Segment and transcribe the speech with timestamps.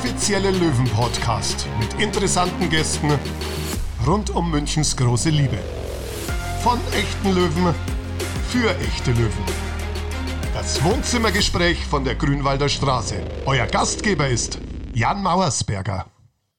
[0.00, 3.10] offizielle Löwen-Podcast mit interessanten Gästen
[4.06, 5.58] rund um Münchens große Liebe.
[6.62, 7.74] Von echten Löwen
[8.48, 9.44] für echte Löwen.
[10.54, 13.16] Das Wohnzimmergespräch von der Grünwalder Straße.
[13.44, 14.58] Euer Gastgeber ist
[14.94, 16.06] Jan Mauersberger.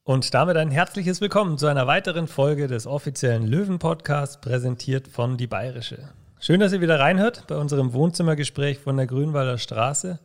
[0.04, 5.48] Und damit ein herzliches Willkommen zu einer weiteren Folge des offiziellen Löwen-Podcasts, präsentiert von Die
[5.48, 6.10] Bayerische.
[6.39, 10.20] Schön, dass ihr wieder reinhört bei unserem Wohnzimmergespräch von der Grünwalder Straße.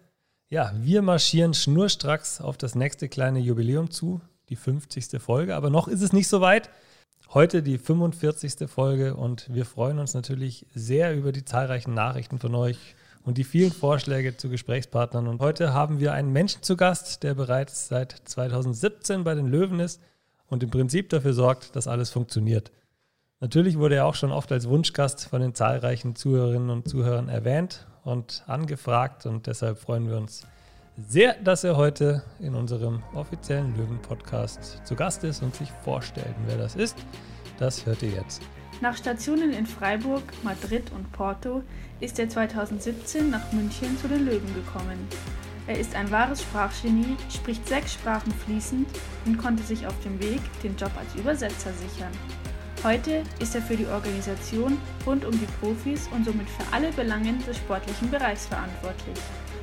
[0.49, 5.21] Ja, wir marschieren schnurstracks auf das nächste kleine Jubiläum zu, die 50.
[5.21, 5.57] Folge.
[5.57, 6.71] Aber noch ist es nicht so weit.
[7.35, 8.69] Heute die 45.
[8.71, 12.79] Folge und wir freuen uns natürlich sehr über die zahlreichen Nachrichten von euch
[13.25, 15.27] und die vielen Vorschläge zu Gesprächspartnern.
[15.27, 19.81] Und heute haben wir einen Menschen zu Gast, der bereits seit 2017 bei den Löwen
[19.81, 20.01] ist
[20.47, 22.71] und im Prinzip dafür sorgt, dass alles funktioniert.
[23.41, 27.85] Natürlich wurde er auch schon oft als Wunschgast von den zahlreichen Zuhörerinnen und Zuhörern erwähnt
[28.07, 30.47] und angefragt und deshalb freuen wir uns
[30.97, 36.35] sehr, dass er heute in unserem offiziellen Löwen-Podcast zu Gast ist und sich vorstellt.
[36.47, 36.97] Wer das ist,
[37.59, 38.43] das hört ihr jetzt.
[38.81, 41.63] Nach Stationen in Freiburg, Madrid und Porto
[42.01, 45.09] ist er 2017 nach München zu den Löwen gekommen.
[45.67, 48.87] Er ist ein wahres Sprachgenie, spricht sechs Sprachen fließend
[49.25, 52.13] und konnte sich auf dem Weg den Job als Übersetzer sichern.
[52.87, 57.45] Heute ist er für die Organisation rund um die Profis und somit für alle Belangen
[57.45, 59.19] des sportlichen Bereichs verantwortlich.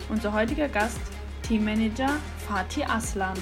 [0.10, 1.00] Unser heutiger Gast,
[1.42, 2.10] Teammanager
[2.46, 3.38] Fatih Aslan.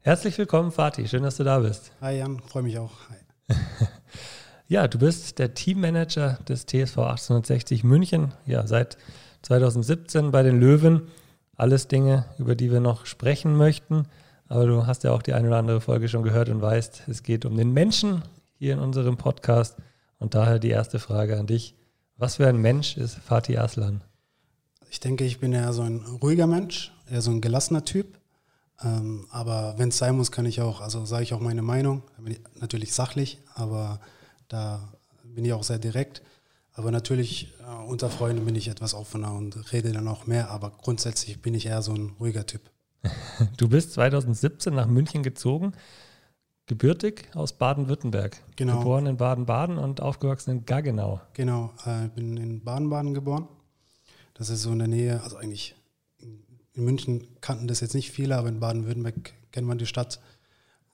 [0.00, 1.06] Herzlich willkommen, Fatih.
[1.06, 1.92] Schön, dass du da bist.
[2.00, 2.92] Hi Jan, freue mich auch.
[3.10, 3.54] Hi.
[4.66, 8.32] ja, du bist der Teammanager des TSV 1860 München.
[8.46, 8.96] Ja, seit
[9.42, 11.08] 2017 bei den Löwen.
[11.54, 14.06] Alles Dinge, über die wir noch sprechen möchten.
[14.48, 17.22] Aber du hast ja auch die eine oder andere Folge schon gehört und weißt, es
[17.22, 18.22] geht um den Menschen
[18.58, 19.76] hier in unserem Podcast.
[20.18, 21.76] Und daher die erste Frage an dich.
[22.16, 24.02] Was für ein Mensch ist Fatih Aslan?
[24.90, 28.18] Ich denke, ich bin eher so ein ruhiger Mensch, eher so ein gelassener Typ.
[28.82, 32.02] Ähm, aber wenn es sein muss, kann ich auch, also sage ich auch meine Meinung,
[32.58, 34.00] natürlich sachlich, aber
[34.48, 34.92] da
[35.24, 36.22] bin ich auch sehr direkt.
[36.72, 40.70] Aber natürlich äh, unter Freunden bin ich etwas offener und rede dann auch mehr, aber
[40.70, 42.62] grundsätzlich bin ich eher so ein ruhiger Typ.
[43.56, 45.72] Du bist 2017 nach München gezogen,
[46.68, 48.40] gebürtig aus Baden-Württemberg.
[48.54, 48.78] Genau.
[48.78, 51.20] Geboren in Baden-Baden und aufgewachsen in Gaggenau.
[51.32, 53.48] Genau, ich äh, bin in Baden-Baden geboren.
[54.34, 55.74] Das ist so in der Nähe, also eigentlich
[56.20, 60.20] in München kannten das jetzt nicht viele, aber in Baden-Württemberg kennt man die Stadt.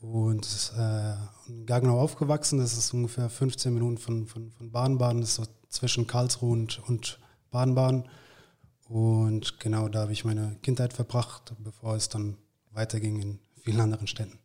[0.01, 1.15] Und äh,
[1.49, 5.45] in Gaggenau aufgewachsen, das ist ungefähr 15 Minuten von, von, von Baden-Baden, das ist so
[5.69, 7.19] zwischen Karlsruhe und, und
[7.51, 8.09] Baden-Baden.
[8.89, 12.37] Und genau da habe ich meine Kindheit verbracht, bevor es dann
[12.71, 14.39] weiterging in vielen anderen Städten.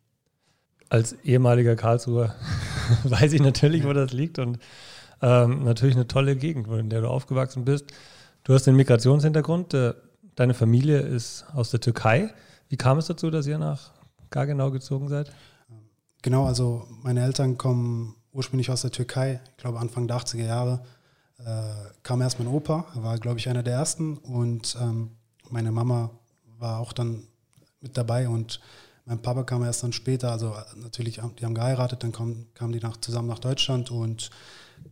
[0.90, 2.34] Als ehemaliger Karlsruher
[3.04, 4.58] weiß ich natürlich, wo das liegt und
[5.22, 7.86] ähm, natürlich eine tolle Gegend, in der du aufgewachsen bist.
[8.44, 9.94] Du hast den Migrationshintergrund, äh,
[10.34, 12.34] deine Familie ist aus der Türkei.
[12.68, 13.92] Wie kam es dazu, dass ihr nach
[14.28, 15.32] Gargenau gezogen seid?
[16.20, 20.82] Genau, also meine Eltern kommen ursprünglich aus der Türkei, ich glaube Anfang der 80er Jahre
[21.44, 24.16] äh, kam erst mein Opa, war, glaube ich, einer der ersten.
[24.18, 25.12] Und ähm,
[25.48, 26.10] meine Mama
[26.58, 27.24] war auch dann
[27.80, 28.60] mit dabei und
[29.04, 30.30] mein Papa kam erst dann später.
[30.30, 34.30] Also äh, natürlich, die haben geheiratet, dann kamen kam die nach, zusammen nach Deutschland und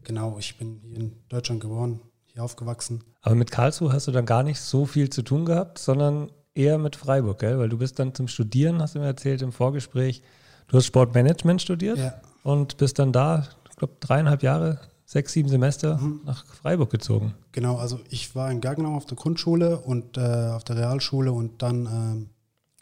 [0.05, 3.05] genau, ich bin hier in Deutschland geboren, hier aufgewachsen.
[3.23, 6.79] Aber mit Karlsruhe hast du dann gar nicht so viel zu tun gehabt, sondern eher
[6.79, 7.59] mit Freiburg, gell?
[7.59, 10.23] Weil du bist dann zum Studieren, hast du mir erzählt im Vorgespräch.
[10.67, 12.15] Du hast Sportmanagement studiert ja.
[12.43, 16.21] und bist dann da, ich glaube, dreieinhalb Jahre sechs, sieben Semester mhm.
[16.25, 17.35] nach Freiburg gezogen.
[17.53, 21.63] Genau, also ich war in Gaggenau auf der Grundschule und äh, auf der Realschule und
[21.63, 22.38] dann äh,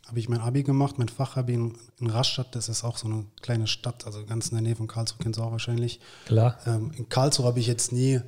[0.06, 3.24] habe ich mein Abi gemacht, mein Fachabi in, in Rastatt, das ist auch so eine
[3.42, 6.00] kleine Stadt, also ganz in der Nähe von Karlsruhe, kennst du auch wahrscheinlich.
[6.26, 6.58] Klar.
[6.66, 8.22] Ähm, in Karlsruhe habe ich jetzt nie äh,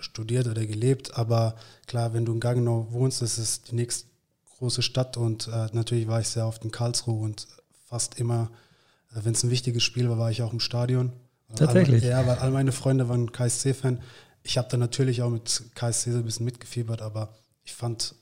[0.00, 1.54] studiert oder gelebt, aber
[1.86, 4.08] klar, wenn du in Gaggenau wohnst, das ist die nächste
[4.58, 7.46] große Stadt und äh, natürlich war ich sehr oft in Karlsruhe und
[7.84, 8.50] fast immer,
[9.14, 11.12] äh, wenn es ein wichtiges Spiel war, war ich auch im Stadion.
[11.54, 12.04] Tatsächlich.
[12.04, 14.00] All, ja, weil all meine Freunde waren KSC-Fan.
[14.42, 17.34] Ich habe da natürlich auch mit KSC so ein bisschen mitgefiebert, aber
[17.64, 18.14] ich fand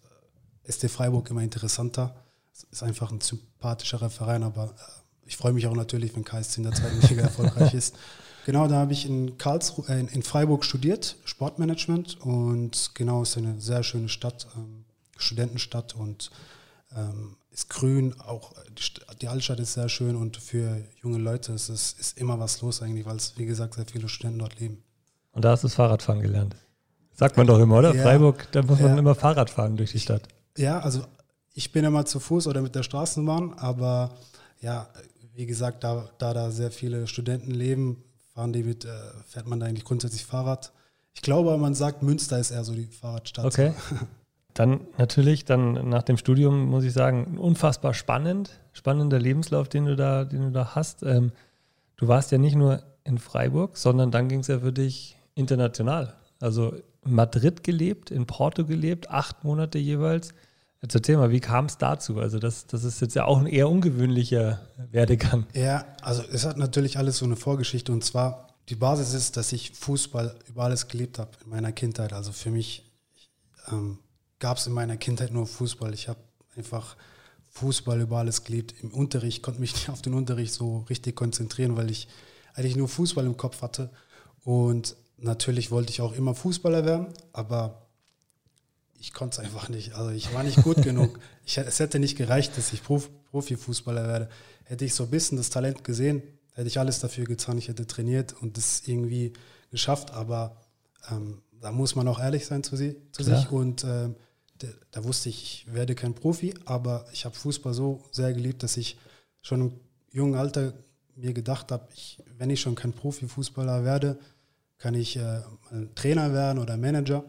[0.65, 2.17] äh, SC Freiburg immer interessanter.
[2.55, 6.59] Es ist einfach ein sympathischerer Verein, aber äh, ich freue mich auch natürlich, wenn KSC
[6.59, 7.97] in der zweiten Liga erfolgreich ist.
[8.47, 13.61] Genau, da habe ich in, Karlsruhe, äh, in Freiburg studiert, Sportmanagement und genau, ist eine
[13.61, 14.85] sehr schöne Stadt, ähm,
[15.17, 16.31] Studentenstadt und
[16.95, 18.83] ähm, ist grün, auch die,
[19.21, 22.83] die Altstadt ist sehr schön und für junge Leute ist es ist immer was los
[22.83, 24.83] eigentlich, weil es, wie gesagt, sehr viele Studenten dort leben.
[25.33, 26.55] Und da hast du das Fahrradfahren gelernt.
[27.15, 27.95] Sagt man doch immer, oder?
[27.95, 28.99] Ja, Freiburg, da muss man ja.
[28.99, 30.29] immer Fahrrad fahren durch die Stadt.
[30.57, 31.05] Ja, also
[31.55, 34.11] ich bin immer zu Fuß oder mit der Straßenbahn, aber
[34.61, 34.89] ja,
[35.35, 38.03] wie gesagt, da da, da sehr viele Studenten leben,
[38.35, 38.89] fahren die mit, äh,
[39.27, 40.73] fährt man da eigentlich grundsätzlich Fahrrad.
[41.15, 43.47] Ich glaube, man sagt, Münster ist eher so die Fahrradstadt.
[43.47, 43.73] Okay.
[44.55, 49.97] Dann natürlich, dann nach dem Studium muss ich sagen, unfassbar spannend, spannender Lebenslauf, den du
[49.97, 51.03] da, den du da hast.
[51.03, 51.33] Ähm,
[51.97, 56.15] du warst ja nicht nur in Freiburg, sondern dann ging es ja für dich international.
[56.41, 56.73] Also
[57.05, 60.35] in Madrid gelebt, in Porto gelebt, acht Monate jeweils.
[60.85, 62.19] Jetzt erzähl mal, wie kam es dazu?
[62.19, 64.61] Also das, das ist jetzt ja auch ein eher ungewöhnlicher
[64.93, 65.47] Werdegang.
[65.55, 69.53] Ja, also es hat natürlich alles so eine Vorgeschichte und zwar die Basis ist, dass
[69.53, 72.13] ich Fußball über alles gelebt habe in meiner Kindheit.
[72.13, 72.85] Also für mich
[73.73, 73.99] ähm,
[74.39, 75.95] gab es in meiner Kindheit nur Fußball.
[75.95, 76.19] Ich habe
[76.55, 76.97] einfach
[77.53, 78.75] Fußball über alles geliebt.
[78.83, 82.09] Im Unterricht konnte mich nicht auf den Unterricht so richtig konzentrieren, weil ich
[82.53, 83.89] eigentlich nur Fußball im Kopf hatte.
[84.45, 87.84] Und natürlich wollte ich auch immer Fußballer werden, aber
[89.05, 89.95] ich konnte es einfach nicht.
[89.95, 91.19] Also ich war nicht gut genug.
[91.47, 94.31] Ich, es hätte nicht gereicht, dass ich Prof, Profifußballer werde.
[94.65, 96.23] Hätte ich so ein bisschen das Talent gesehen,
[96.55, 97.59] hätte ich alles dafür getan.
[97.59, 99.35] Ich hätte trainiert und das irgendwie
[99.71, 100.13] geschafft.
[100.13, 100.57] Aber
[101.11, 103.51] ähm, da muss man auch ehrlich sein zu, sie, zu sich.
[103.51, 104.15] Und ähm,
[104.57, 108.63] da, da, wusste ich, ich werde kein Profi, aber ich habe Fußball so sehr geliebt,
[108.63, 108.97] dass ich
[109.43, 109.73] schon im
[110.13, 110.73] jungen Alter
[111.15, 114.19] mir gedacht habe, ich, wenn ich schon kein Profifußballer werde,
[114.79, 115.43] kann ich äh,
[115.95, 117.23] Trainer werden oder Manager.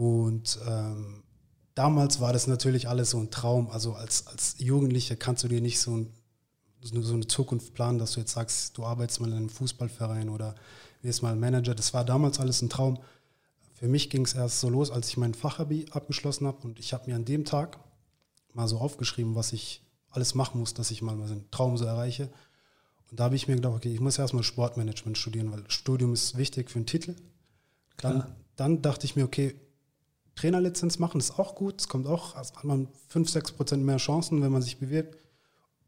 [0.00, 1.24] Und ähm,
[1.74, 3.68] damals war das natürlich alles so ein Traum.
[3.68, 6.10] Also als, als Jugendlicher kannst du dir nicht so, ein,
[6.80, 10.54] so eine Zukunft planen, dass du jetzt sagst, du arbeitest mal in einem Fußballverein oder
[11.02, 11.74] wirst mal Manager.
[11.74, 12.98] Das war damals alles ein Traum.
[13.74, 16.94] Für mich ging es erst so los, als ich mein Fachabi abgeschlossen habe und ich
[16.94, 17.78] habe mir an dem Tag
[18.54, 22.30] mal so aufgeschrieben, was ich alles machen muss, dass ich mal meinen Traum so erreiche.
[23.10, 26.38] Und da habe ich mir gedacht, okay, ich muss erstmal Sportmanagement studieren, weil Studium ist
[26.38, 27.16] wichtig für einen Titel.
[27.98, 29.60] Dann, dann dachte ich mir, okay,
[30.40, 31.80] Trainerlizenz machen ist auch gut.
[31.80, 35.18] Es kommt auch, also hat man 5, 6 Prozent mehr Chancen, wenn man sich bewirbt.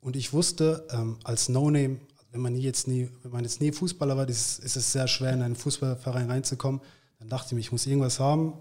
[0.00, 1.98] Und ich wusste, ähm, als No-Name,
[2.32, 5.32] wenn man jetzt nie, wenn man jetzt nie Fußballer war, ist, ist es sehr schwer,
[5.32, 6.82] in einen Fußballverein reinzukommen.
[7.18, 8.54] Dann dachte ich mir, ich muss irgendwas haben,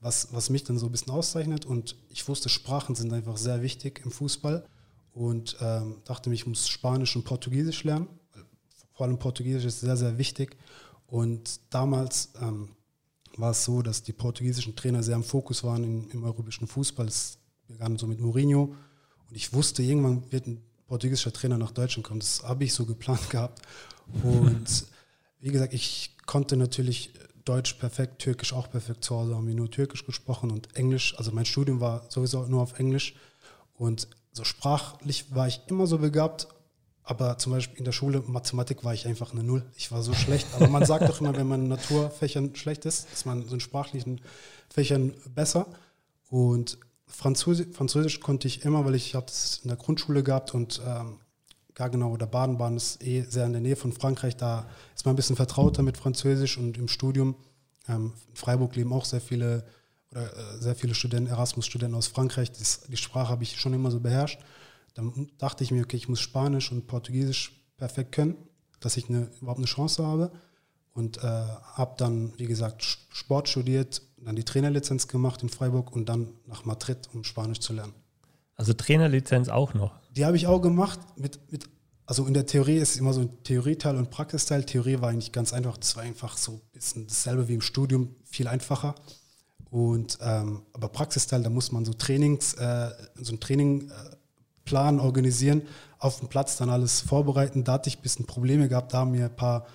[0.00, 1.64] was, was mich dann so ein bisschen auszeichnet.
[1.64, 4.66] Und ich wusste, Sprachen sind einfach sehr wichtig im Fußball.
[5.14, 8.08] Und ähm, dachte mir, ich muss Spanisch und Portugiesisch lernen.
[8.92, 10.56] Vor allem Portugiesisch ist sehr, sehr wichtig.
[11.06, 12.70] Und damals ähm,
[13.36, 17.06] war es so, dass die portugiesischen Trainer sehr im Fokus waren im, im europäischen Fußball.
[17.06, 18.74] Es begann so mit Mourinho.
[19.28, 22.20] Und ich wusste, irgendwann wird ein portugiesischer Trainer nach Deutschland kommen.
[22.20, 23.62] Das habe ich so geplant gehabt.
[24.22, 24.86] Und
[25.40, 27.12] wie gesagt, ich konnte natürlich
[27.44, 29.04] Deutsch perfekt, Türkisch auch perfekt.
[29.04, 31.14] Zu Hause haben wir nur Türkisch gesprochen und Englisch.
[31.18, 33.14] Also mein Studium war sowieso nur auf Englisch.
[33.74, 36.46] Und so sprachlich war ich immer so begabt.
[37.04, 39.64] Aber zum Beispiel in der Schule, Mathematik war ich einfach eine Null.
[39.76, 40.46] Ich war so schlecht.
[40.54, 44.20] Aber man sagt doch immer, wenn man in Naturfächern schlecht ist, ist man in sprachlichen
[44.70, 45.66] Fächern besser.
[46.30, 50.80] Und Französisch, Französisch konnte ich immer, weil ich habe es in der Grundschule gehabt und
[50.86, 51.18] ähm,
[51.74, 54.36] Gaggenau oder Baden-Baden ist eh sehr in der Nähe von Frankreich.
[54.36, 57.34] Da ist man ein bisschen vertrauter mit Französisch und im Studium.
[57.88, 59.64] Ähm, in Freiburg leben auch sehr viele
[60.12, 62.52] oder äh, sehr viele Studenten, Erasmus-Studenten aus Frankreich.
[62.52, 64.38] Das, die Sprache habe ich schon immer so beherrscht.
[64.94, 68.36] Dann dachte ich mir, okay, ich muss Spanisch und Portugiesisch perfekt können,
[68.80, 70.30] dass ich eine, überhaupt eine Chance habe.
[70.94, 76.08] Und äh, habe dann, wie gesagt, Sport studiert, dann die Trainerlizenz gemacht in Freiburg und
[76.08, 77.94] dann nach Madrid, um Spanisch zu lernen.
[78.56, 79.92] Also Trainerlizenz auch noch?
[80.14, 81.00] Die habe ich auch gemacht.
[81.16, 81.64] Mit, mit,
[82.04, 84.64] also in der Theorie ist es immer so ein Theorieteil und Praxisteil.
[84.64, 85.78] Theorie war eigentlich ganz einfach.
[85.78, 88.94] Das war einfach so ein bisschen dasselbe wie im Studium, viel einfacher.
[89.70, 94.16] Und ähm, aber Praxisteil, da muss man so Trainings, äh, so einen Trainingplan äh,
[94.70, 95.62] organisieren,
[95.98, 97.64] auf dem Platz dann alles vorbereiten.
[97.64, 99.66] Da hatte ich ein bisschen Probleme gehabt, da haben mir ein paar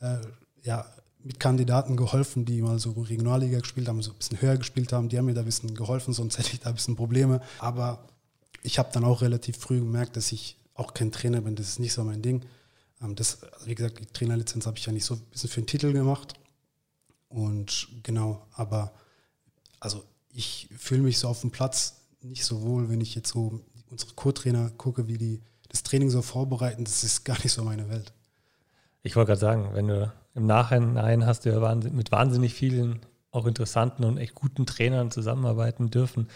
[0.00, 0.18] äh,
[0.62, 0.86] ja,
[1.24, 5.08] mit Kandidaten geholfen, die mal so Regionalliga gespielt haben, so ein bisschen höher gespielt haben.
[5.08, 7.40] Die haben mir da ein bisschen geholfen, sonst hätte ich da ein bisschen Probleme.
[7.58, 8.08] Aber
[8.62, 11.56] ich habe dann auch relativ früh gemerkt, dass ich auch kein Trainer bin.
[11.56, 12.44] Das ist nicht so mein Ding.
[13.00, 15.66] Ähm, das, wie gesagt, die Trainerlizenz habe ich ja nicht so ein bisschen für den
[15.66, 16.34] Titel gemacht.
[17.28, 18.92] Und genau, aber
[19.80, 23.60] also ich fühle mich so auf dem Platz nicht so wohl, wenn ich jetzt so
[23.92, 26.84] unsere Co-Trainer gucke, wie die das Training so vorbereiten.
[26.84, 28.12] Das ist gar nicht so meine Welt.
[29.02, 33.46] Ich wollte gerade sagen, wenn du im Nachhinein hast du ja mit wahnsinnig vielen auch
[33.46, 36.28] interessanten und echt guten Trainern zusammenarbeiten dürfen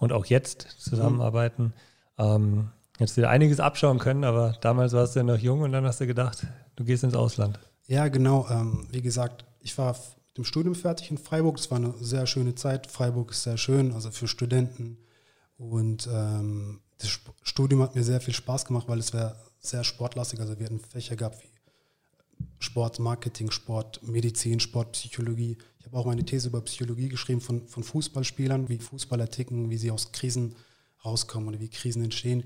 [0.00, 1.72] und auch jetzt zusammenarbeiten.
[2.18, 2.24] Mhm.
[2.24, 5.84] Ähm, du dir einiges abschauen können, aber damals warst du ja noch jung und dann
[5.84, 6.46] hast du gedacht,
[6.76, 7.58] du gehst ins Ausland.
[7.86, 8.46] Ja, genau.
[8.50, 9.96] Ähm, wie gesagt, ich war
[10.28, 11.58] mit dem Studium fertig in Freiburg.
[11.58, 12.86] Es war eine sehr schöne Zeit.
[12.86, 14.98] Freiburg ist sehr schön, also für Studenten.
[15.56, 20.40] Und ähm, das Studium hat mir sehr viel Spaß gemacht, weil es wäre sehr sportlastig.
[20.40, 21.48] Also wir hatten Fächer gehabt wie
[22.58, 25.58] Sport, Marketing, Sport, Medizin, Sportpsychologie.
[25.78, 29.76] Ich habe auch meine These über Psychologie geschrieben von, von Fußballspielern, wie Fußballer ticken, wie
[29.76, 30.56] sie aus Krisen
[31.04, 32.44] rauskommen oder wie Krisen entstehen.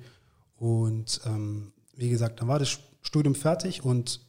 [0.56, 4.20] Und ähm, wie gesagt, dann war das Studium fertig und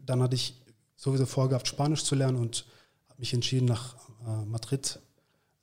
[0.00, 0.60] dann hatte ich
[0.96, 2.66] sowieso vorgehabt, Spanisch zu lernen und
[3.08, 3.96] habe mich entschieden, nach
[4.26, 4.98] äh, Madrid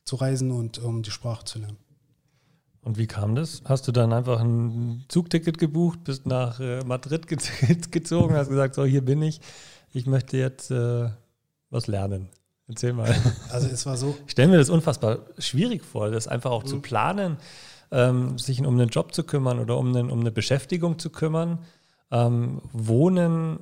[0.04, 1.78] zu reisen und um die Sprache zu lernen.
[2.84, 3.62] Und wie kam das?
[3.66, 7.38] Hast du dann einfach ein Zugticket gebucht, bist nach äh, Madrid ge
[7.92, 9.40] gezogen, hast gesagt, so hier bin ich,
[9.94, 11.10] ich möchte jetzt äh,
[11.70, 12.30] was lernen.
[12.68, 13.14] Erzähl mal.
[13.50, 14.16] Also es war so.
[14.26, 16.68] Ich stelle mir das unfassbar schwierig vor, das einfach auch mhm.
[16.68, 17.38] zu planen,
[17.92, 21.60] ähm, sich um einen Job zu kümmern oder um, einen, um eine Beschäftigung zu kümmern.
[22.10, 23.60] Ähm, wohnen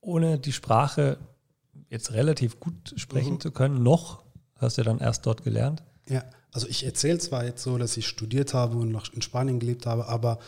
[0.00, 1.18] ohne die Sprache
[1.88, 3.40] jetzt relativ gut sprechen mhm.
[3.40, 4.22] zu können, noch,
[4.56, 5.82] hast du ja dann erst dort gelernt.
[6.08, 6.22] Ja,
[6.56, 9.84] also ich erzähle zwar jetzt so, dass ich studiert habe und noch in Spanien gelebt
[9.84, 10.38] habe, aber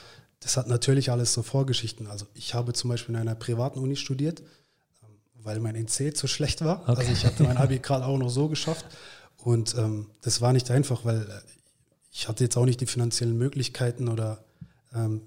[0.41, 2.07] das hat natürlich alles so Vorgeschichten.
[2.07, 6.27] Also ich habe zum Beispiel in einer privaten Uni studiert, ähm, weil mein NC zu
[6.27, 6.81] schlecht war.
[6.89, 7.01] Okay.
[7.01, 8.87] Also ich hatte mein Abi gerade auch noch so geschafft.
[9.37, 11.41] Und ähm, das war nicht einfach, weil äh,
[12.11, 14.43] ich hatte jetzt auch nicht die finanziellen Möglichkeiten oder
[14.95, 15.21] ähm,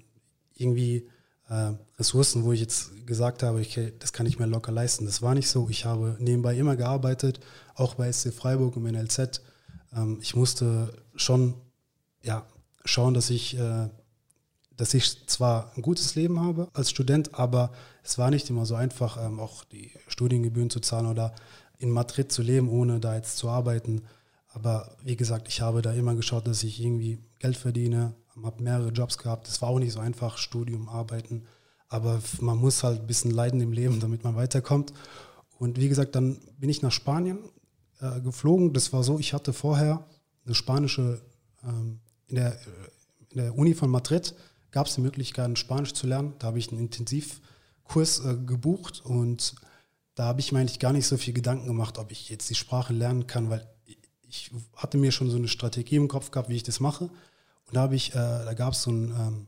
[0.56, 1.08] irgendwie
[1.48, 5.06] äh, Ressourcen, wo ich jetzt gesagt habe, okay, das kann ich mir locker leisten.
[5.06, 5.68] Das war nicht so.
[5.70, 7.38] Ich habe nebenbei immer gearbeitet,
[7.76, 9.42] auch bei SC Freiburg im NLZ
[9.94, 11.54] ähm, ich musste schon
[12.22, 12.46] ja,
[12.84, 13.88] schauen, dass ich, äh,
[14.76, 17.72] dass ich zwar ein gutes Leben habe als Student, aber
[18.02, 21.34] es war nicht immer so einfach, ähm, auch die Studiengebühren zu zahlen oder
[21.78, 24.02] in Madrid zu leben, ohne da jetzt zu arbeiten.
[24.48, 28.90] Aber wie gesagt, ich habe da immer geschaut, dass ich irgendwie Geld verdiene, habe mehrere
[28.90, 29.48] Jobs gehabt.
[29.48, 31.44] Es war auch nicht so einfach, Studium, Arbeiten.
[31.88, 34.92] Aber man muss halt ein bisschen leiden im Leben, damit man weiterkommt.
[35.58, 37.38] Und wie gesagt, dann bin ich nach Spanien
[38.02, 38.72] äh, geflogen.
[38.72, 40.04] Das war so, ich hatte vorher
[40.44, 41.22] eine spanische,
[41.62, 42.58] ähm, in, der,
[43.30, 44.34] in der Uni von Madrid
[44.70, 46.34] gab es die Möglichkeit, Spanisch zu lernen.
[46.38, 49.54] Da habe ich einen Intensivkurs äh, gebucht und
[50.14, 52.54] da habe ich mir eigentlich gar nicht so viel Gedanken gemacht, ob ich jetzt die
[52.54, 53.66] Sprache lernen kann, weil
[54.28, 57.04] ich hatte mir schon so eine Strategie im Kopf gehabt, wie ich das mache.
[57.04, 59.46] Und da äh, da gab es so ein ähm,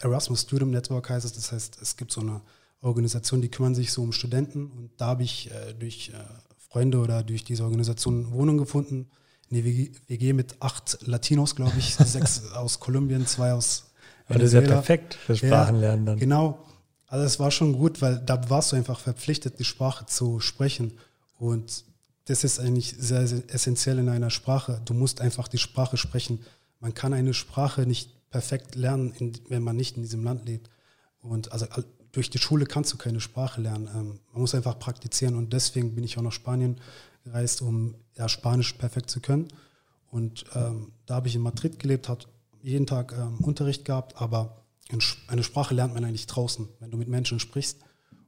[0.00, 2.42] Erasmus Student Network heißt es, das heißt, es gibt so eine
[2.80, 6.98] Organisation, die kümmern sich so um Studenten und da habe ich äh, durch äh, Freunde
[6.98, 9.10] oder durch diese Organisation Wohnung gefunden.
[9.50, 13.92] Eine WG mit acht Latinos, glaube ich, sechs aus Kolumbien, zwei aus
[14.26, 14.38] Venezuela.
[14.38, 16.18] Das ist ja perfekt für Sprachenlernen dann.
[16.18, 16.66] genau.
[17.06, 20.98] Also es war schon gut, weil da warst du einfach verpflichtet, die Sprache zu sprechen.
[21.38, 21.84] Und
[22.24, 24.80] das ist eigentlich sehr, sehr essentiell in einer Sprache.
[24.86, 26.40] Du musst einfach die Sprache sprechen.
[26.80, 29.12] Man kann eine Sprache nicht perfekt lernen,
[29.50, 30.70] wenn man nicht in diesem Land lebt.
[31.20, 31.66] Und also
[32.12, 33.88] durch die Schule kannst du keine Sprache lernen.
[33.94, 36.80] Ähm, man muss einfach praktizieren und deswegen bin ich auch nach Spanien
[37.24, 39.48] gereist, um ja, Spanisch perfekt zu können.
[40.10, 42.24] Und ähm, da habe ich in Madrid gelebt, habe
[42.62, 44.62] jeden Tag ähm, Unterricht gehabt, aber
[45.28, 47.78] eine Sprache lernt man eigentlich draußen, wenn du mit Menschen sprichst.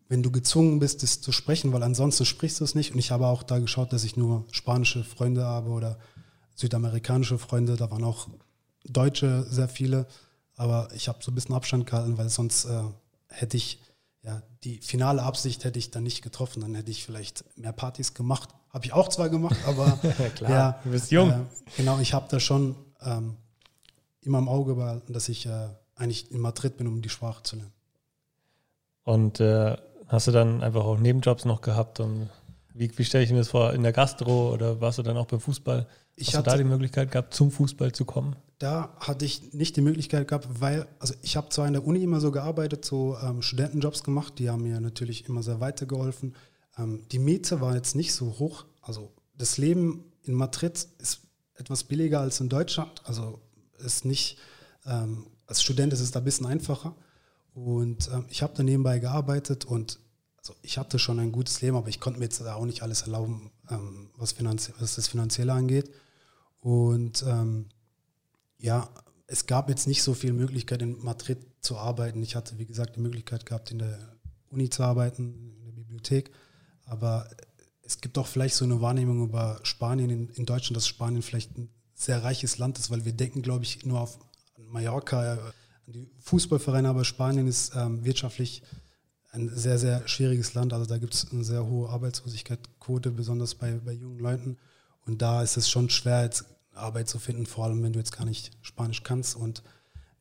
[0.09, 2.93] Wenn du gezwungen bist, das zu sprechen, weil ansonsten sprichst du es nicht.
[2.93, 5.99] Und ich habe auch da geschaut, dass ich nur spanische Freunde habe oder
[6.55, 7.77] südamerikanische Freunde.
[7.77, 8.29] Da waren auch
[8.85, 10.07] Deutsche sehr viele.
[10.57, 12.83] Aber ich habe so ein bisschen Abstand gehalten, weil sonst äh,
[13.35, 13.81] hätte ich
[14.25, 18.15] ja, die finale Absicht hätte ich dann nicht getroffen, dann hätte ich vielleicht mehr Partys
[18.15, 18.49] gemacht.
[18.71, 19.99] Habe ich auch zwar gemacht, aber
[20.35, 21.31] Klar, ja, du bist jung.
[21.31, 21.41] Äh,
[21.77, 23.37] genau, ich habe da schon ähm,
[24.23, 27.57] immer im Auge behalten, dass ich äh, eigentlich in Madrid bin, um die Sprache zu
[27.57, 27.73] lernen.
[29.05, 29.77] Und äh,
[30.09, 32.01] hast du dann einfach auch Nebenjobs noch gehabt?
[32.01, 32.31] Und
[32.73, 33.75] wie, wie stelle ich mir das vor?
[33.75, 35.87] In der Gastro oder warst du dann auch beim Fußball?
[36.17, 38.37] Ich hast hatte, du da die Möglichkeit gehabt, zum Fußball zu kommen?
[38.59, 42.03] Da hatte ich nicht die Möglichkeit gehabt, weil, also ich habe zwar in der Uni
[42.03, 46.35] immer so gearbeitet, so ähm, Studentenjobs gemacht, die haben mir natürlich immer sehr weitergeholfen.
[46.79, 48.65] Ähm, die Miete war jetzt nicht so hoch.
[48.81, 51.21] Also das Leben in Madrid ist
[51.57, 53.03] etwas billiger als in Deutschland.
[53.05, 53.41] Also
[53.79, 54.39] ist nicht,
[54.87, 56.95] ähm, als Student ist es da ein bisschen einfacher.
[57.55, 60.01] Und ähm, ich habe da nebenbei gearbeitet und
[60.37, 63.03] also ich hatte schon ein gutes Leben, aber ich konnte mir jetzt auch nicht alles
[63.03, 64.35] erlauben, ähm, was,
[64.79, 65.91] was, das Finanzielle angeht.
[66.61, 67.67] Und ähm,
[68.65, 68.89] ja,
[69.27, 72.23] es gab jetzt nicht so viel Möglichkeit in Madrid zu arbeiten.
[72.23, 73.99] Ich hatte, wie gesagt, die Möglichkeit gehabt, in der
[74.49, 76.31] Uni zu arbeiten, in der Bibliothek.
[76.87, 77.29] Aber
[77.83, 81.59] es gibt auch vielleicht so eine Wahrnehmung über Spanien in, in Deutschland, dass Spanien vielleicht
[81.59, 84.19] ein sehr reiches Land ist, weil wir denken, glaube ich, nur auf
[84.57, 85.35] Mallorca,
[85.87, 88.63] an die Fußballvereine, aber Spanien ist ähm, wirtschaftlich
[89.33, 90.73] ein sehr, sehr schwieriges Land.
[90.73, 94.57] Also da gibt es eine sehr hohe Arbeitslosigkeitsquote, besonders bei, bei jungen Leuten.
[95.05, 98.17] Und da ist es schon schwer, jetzt Arbeit zu finden, vor allem wenn du jetzt
[98.17, 99.37] gar nicht Spanisch kannst.
[99.37, 99.63] Und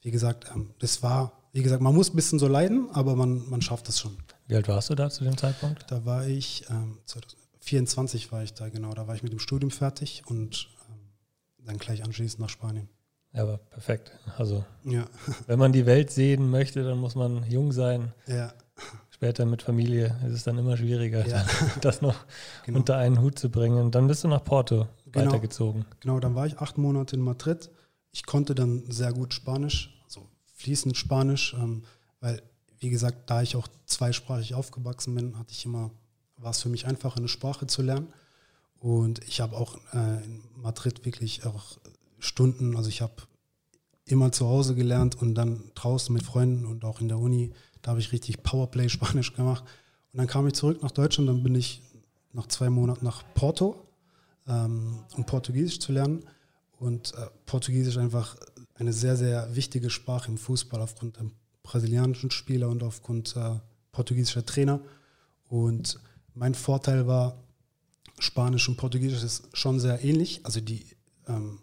[0.02, 3.50] wie gesagt, ähm, das war, wie gesagt, man muss ein bisschen so leiden, aber man,
[3.50, 4.18] man schafft es schon.
[4.48, 5.86] Wie alt warst du da zu dem Zeitpunkt?
[5.90, 6.98] Da war ich, ähm,
[7.60, 8.94] 24 war ich da, genau.
[8.94, 12.90] Da war ich mit dem Studium fertig und ähm, dann gleich anschließend nach Spanien.
[13.34, 14.12] Ja, aber perfekt.
[14.38, 15.06] Also, ja.
[15.48, 18.14] wenn man die Welt sehen möchte, dann muss man jung sein.
[18.28, 18.54] Ja.
[19.24, 21.46] Später mit Familie ist es dann immer schwieriger, ja.
[21.82, 22.26] das noch
[22.66, 22.80] genau.
[22.80, 23.90] unter einen Hut zu bringen.
[23.90, 25.86] Dann bist du nach Porto genau, weitergezogen.
[26.02, 27.70] Genau, dann war ich acht Monate in Madrid.
[28.12, 31.84] Ich konnte dann sehr gut Spanisch, also fließend Spanisch, ähm,
[32.20, 32.42] weil,
[32.80, 35.92] wie gesagt, da ich auch zweisprachig aufgewachsen bin, hatte ich immer,
[36.36, 38.12] war es für mich einfach, eine Sprache zu lernen.
[38.78, 41.78] Und ich habe auch äh, in Madrid wirklich auch
[42.20, 43.14] Stunden, also ich habe
[44.04, 47.54] immer zu Hause gelernt und dann draußen mit Freunden und auch in der Uni,
[47.84, 49.64] da habe ich richtig Powerplay Spanisch gemacht.
[50.12, 51.84] Und dann kam ich zurück nach Deutschland, dann bin ich
[52.32, 53.88] nach zwei Monaten nach Porto,
[54.48, 56.24] ähm, um Portugiesisch zu lernen.
[56.80, 58.36] Und äh, Portugiesisch einfach
[58.76, 61.26] eine sehr, sehr wichtige Sprache im Fußball aufgrund der
[61.62, 63.60] brasilianischen Spieler und aufgrund äh,
[63.92, 64.80] portugiesischer Trainer.
[65.48, 66.00] Und
[66.34, 67.38] mein Vorteil war,
[68.20, 70.42] Spanisch und Portugiesisch ist schon sehr ähnlich.
[70.44, 70.86] Also die,
[71.28, 71.60] ähm,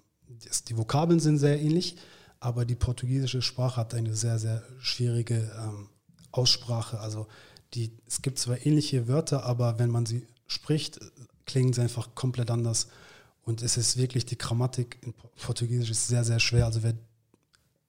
[0.68, 1.96] die Vokabeln sind sehr ähnlich,
[2.40, 5.88] aber die portugiesische Sprache hat eine sehr, sehr schwierige ähm,
[6.32, 7.00] Aussprache.
[7.00, 7.26] Also
[7.75, 10.99] die, es gibt zwar ähnliche Wörter, aber wenn man sie spricht,
[11.46, 12.88] klingen sie einfach komplett anders.
[13.42, 16.66] Und es ist wirklich, die Grammatik in Portugiesisch ist sehr, sehr schwer.
[16.66, 16.94] Also wer,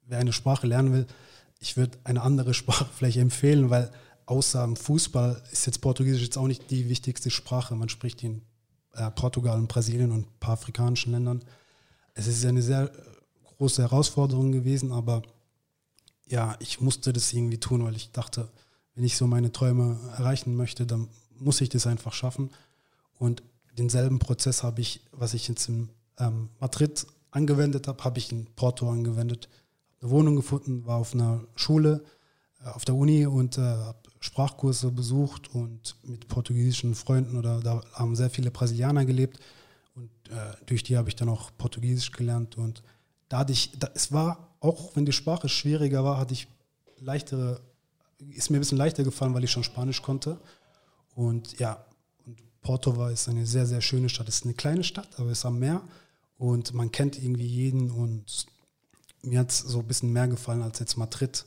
[0.08, 1.08] wer eine Sprache lernen will,
[1.60, 3.92] ich würde eine andere Sprache vielleicht empfehlen, weil
[4.26, 7.76] außer im Fußball ist jetzt Portugiesisch jetzt auch nicht die wichtigste Sprache.
[7.76, 8.42] Man spricht in
[8.94, 11.44] äh, Portugal und Brasilien und ein paar afrikanischen Ländern.
[12.14, 12.90] Es ist eine sehr äh,
[13.58, 15.22] große Herausforderung gewesen, aber
[16.32, 18.50] ja, ich musste das irgendwie tun, weil ich dachte,
[18.96, 22.50] wenn ich so meine Träume erreichen möchte, dann muss ich das einfach schaffen.
[23.18, 23.44] Und
[23.78, 28.46] denselben Prozess habe ich, was ich jetzt in ähm, Madrid angewendet habe, habe ich in
[28.56, 29.50] Porto angewendet.
[30.02, 32.04] Eine Wohnung gefunden, war auf einer Schule,
[32.64, 37.82] äh, auf der Uni und äh, habe Sprachkurse besucht und mit portugiesischen Freunden oder da
[37.94, 39.40] haben sehr viele Brasilianer gelebt
[39.96, 42.84] und äh, durch die habe ich dann auch Portugiesisch gelernt und
[43.30, 46.48] dadurch, da, es war, auch wenn die Sprache schwieriger war, hatte ich
[47.00, 47.60] leichtere,
[48.30, 50.40] ist mir ein bisschen leichter gefallen, weil ich schon Spanisch konnte
[51.14, 51.86] und ja,
[52.26, 54.30] und Porto war ist eine sehr, sehr schöne Stadt.
[54.30, 55.82] Es ist eine kleine Stadt, aber es ist am Meer
[56.38, 58.46] und man kennt irgendwie jeden und
[59.24, 61.46] mir hat es so ein bisschen mehr gefallen als jetzt Madrid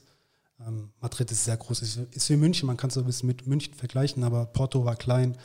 [0.67, 3.27] ähm, Madrid ist sehr groß, ist, ist wie München, man kann es so ein bisschen
[3.27, 5.37] mit München vergleichen, aber Porto war klein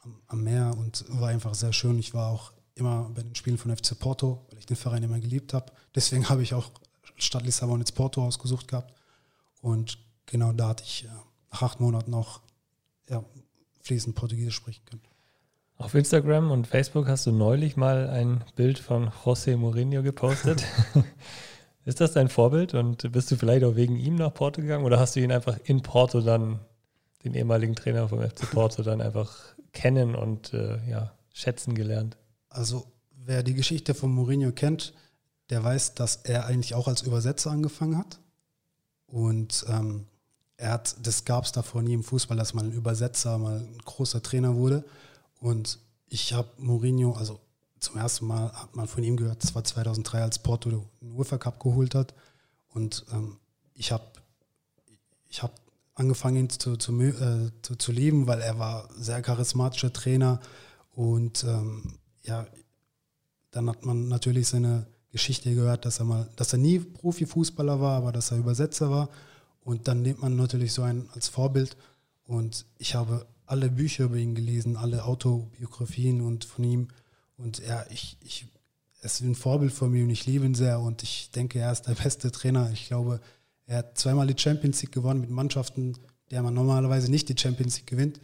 [0.00, 1.98] am, am, Meer und war einfach sehr schön.
[1.98, 5.18] Ich war auch immer bei den Spielen von FC Porto, weil ich den Verein immer
[5.18, 5.72] geliebt habe.
[5.94, 6.70] Deswegen habe ich auch
[7.22, 8.94] statt Lissabon jetzt Porto ausgesucht gehabt.
[9.60, 11.08] Und genau da hatte ich äh,
[11.52, 12.40] nach acht Monaten auch
[13.08, 13.24] ja,
[13.80, 15.02] fließend Portugiesisch sprechen können.
[15.76, 20.62] Auf Instagram und Facebook hast du neulich mal ein Bild von José Mourinho gepostet.
[21.86, 25.00] Ist das dein Vorbild und bist du vielleicht auch wegen ihm nach Porto gegangen oder
[25.00, 26.60] hast du ihn einfach in Porto dann,
[27.24, 29.34] den ehemaligen Trainer vom FC Porto, dann einfach
[29.72, 32.18] kennen und äh, ja, schätzen gelernt?
[32.50, 34.92] Also, wer die Geschichte von Mourinho kennt,
[35.50, 38.20] der weiß, dass er eigentlich auch als Übersetzer angefangen hat.
[39.06, 40.06] Und ähm,
[40.56, 43.78] er hat, das gab es davor nie im Fußball, dass man ein Übersetzer, mal ein
[43.84, 44.84] großer Trainer wurde.
[45.40, 47.40] Und ich habe Mourinho, also
[47.80, 51.38] zum ersten Mal hat man von ihm gehört, das war 2003, als Porto den UEFA
[51.38, 52.14] Cup geholt hat.
[52.68, 53.38] Und ähm,
[53.74, 54.04] ich habe
[55.28, 55.52] ich hab
[55.94, 60.40] angefangen, ihn zu, zu, äh, zu, zu, lieben, weil er war sehr charismatischer Trainer.
[60.92, 62.46] Und ähm, ja,
[63.50, 67.96] dann hat man natürlich seine Geschichte gehört, dass er mal, dass er nie Profifußballer war,
[67.96, 69.08] aber dass er Übersetzer war.
[69.62, 71.76] Und dann nimmt man natürlich so einen als Vorbild.
[72.24, 76.88] Und ich habe alle Bücher über ihn gelesen, alle Autobiografien und von ihm
[77.40, 78.46] und ja, ich, ich,
[79.00, 81.72] es ist ein Vorbild von mir und ich liebe ihn sehr und ich denke, er
[81.72, 82.70] ist der beste Trainer.
[82.72, 83.20] Ich glaube,
[83.66, 85.96] er hat zweimal die Champions League gewonnen mit Mannschaften,
[86.30, 88.20] der man normalerweise nicht die Champions League gewinnt.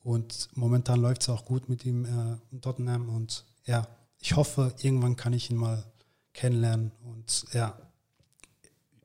[0.00, 3.08] Und momentan läuft es auch gut mit ihm äh, in Tottenham.
[3.08, 5.84] Und ja, ich hoffe, irgendwann kann ich ihn mal
[6.38, 6.92] kennenlernen.
[7.04, 7.76] Und ja,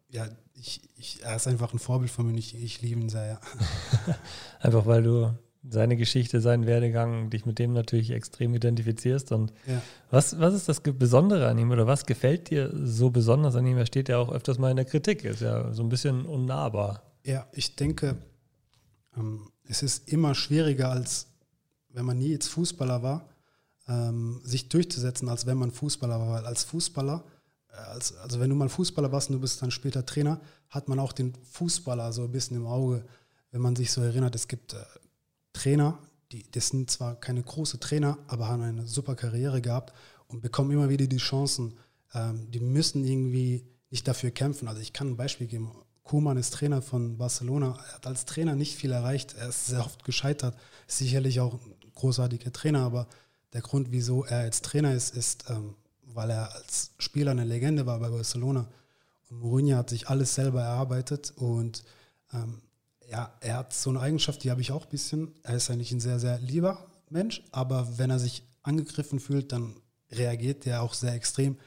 [0.10, 3.10] ja ich, ich, er ist einfach ein Vorbild von mir und ich, ich liebe ihn
[3.10, 3.26] sehr.
[4.08, 4.16] Ja.
[4.60, 5.34] einfach weil du
[5.68, 9.32] seine Geschichte, seinen Werdegang, dich mit dem natürlich extrem identifizierst.
[9.32, 9.82] Und ja.
[10.12, 13.78] was, was ist das Besondere an ihm oder was gefällt dir so besonders an ihm?
[13.78, 17.02] Er steht ja auch öfters mal in der Kritik, ist ja so ein bisschen unnahbar.
[17.24, 18.18] Ja, ich denke,
[19.18, 21.28] ähm, es ist immer schwieriger, als
[21.90, 23.30] wenn man nie jetzt Fußballer war,
[23.88, 26.30] ähm, sich durchzusetzen, als wenn man Fußballer war.
[26.34, 27.24] Weil als Fußballer,
[27.70, 30.88] äh, als, also wenn du mal Fußballer warst und du bist dann später Trainer, hat
[30.88, 33.06] man auch den Fußballer so ein bisschen im Auge,
[33.52, 34.78] wenn man sich so erinnert, es gibt äh,
[35.54, 36.00] Trainer,
[36.32, 39.94] die, das sind zwar keine großen Trainer, aber haben eine super Karriere gehabt
[40.28, 41.78] und bekommen immer wieder die Chancen.
[42.14, 44.68] Ähm, die müssen irgendwie nicht dafür kämpfen.
[44.68, 45.72] Also ich kann ein Beispiel geben.
[46.04, 47.78] Kuman ist Trainer von Barcelona.
[47.88, 49.36] Er hat als Trainer nicht viel erreicht.
[49.38, 50.58] Er ist sehr oft gescheitert.
[50.88, 53.08] Ist sicherlich auch ein großartiger Trainer, aber
[53.54, 55.76] der Grund, wieso er jetzt Trainer ist, ist, ähm,
[56.14, 58.68] weil er als Spieler eine Legende war bei Barcelona.
[59.30, 61.84] Und Mourinho hat sich alles selber erarbeitet und
[62.34, 62.62] ähm,
[63.10, 65.34] ja, er hat so eine Eigenschaft, die habe ich auch ein bisschen.
[65.44, 69.76] Er ist eigentlich ein sehr, sehr lieber Mensch, aber wenn er sich angegriffen fühlt, dann
[70.12, 71.58] reagiert er auch sehr extrem.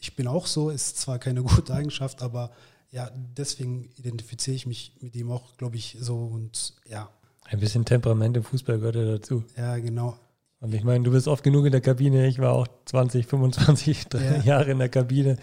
[0.00, 2.50] Ich bin auch so, ist zwar keine gute Eigenschaft, aber
[2.90, 7.10] ja, deswegen identifiziere ich mich mit ihm auch, glaube ich, so und ja.
[7.44, 9.44] Ein bisschen Temperament im Fußball gehört ja dazu.
[9.56, 10.18] Ja, genau.
[10.60, 12.26] Und ich meine, du bist oft genug in der Kabine.
[12.26, 14.36] Ich war auch 20, 25 ja.
[14.44, 15.36] Jahre in der Kabine.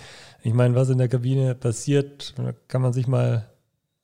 [0.43, 2.36] Ich meine, was in der Kabine passiert,
[2.67, 3.49] kann man sich mal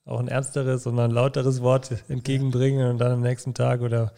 [0.05, 4.13] auch ein ernsteres und ein lauteres Wort entgegenbringen und dann am nächsten Tag oder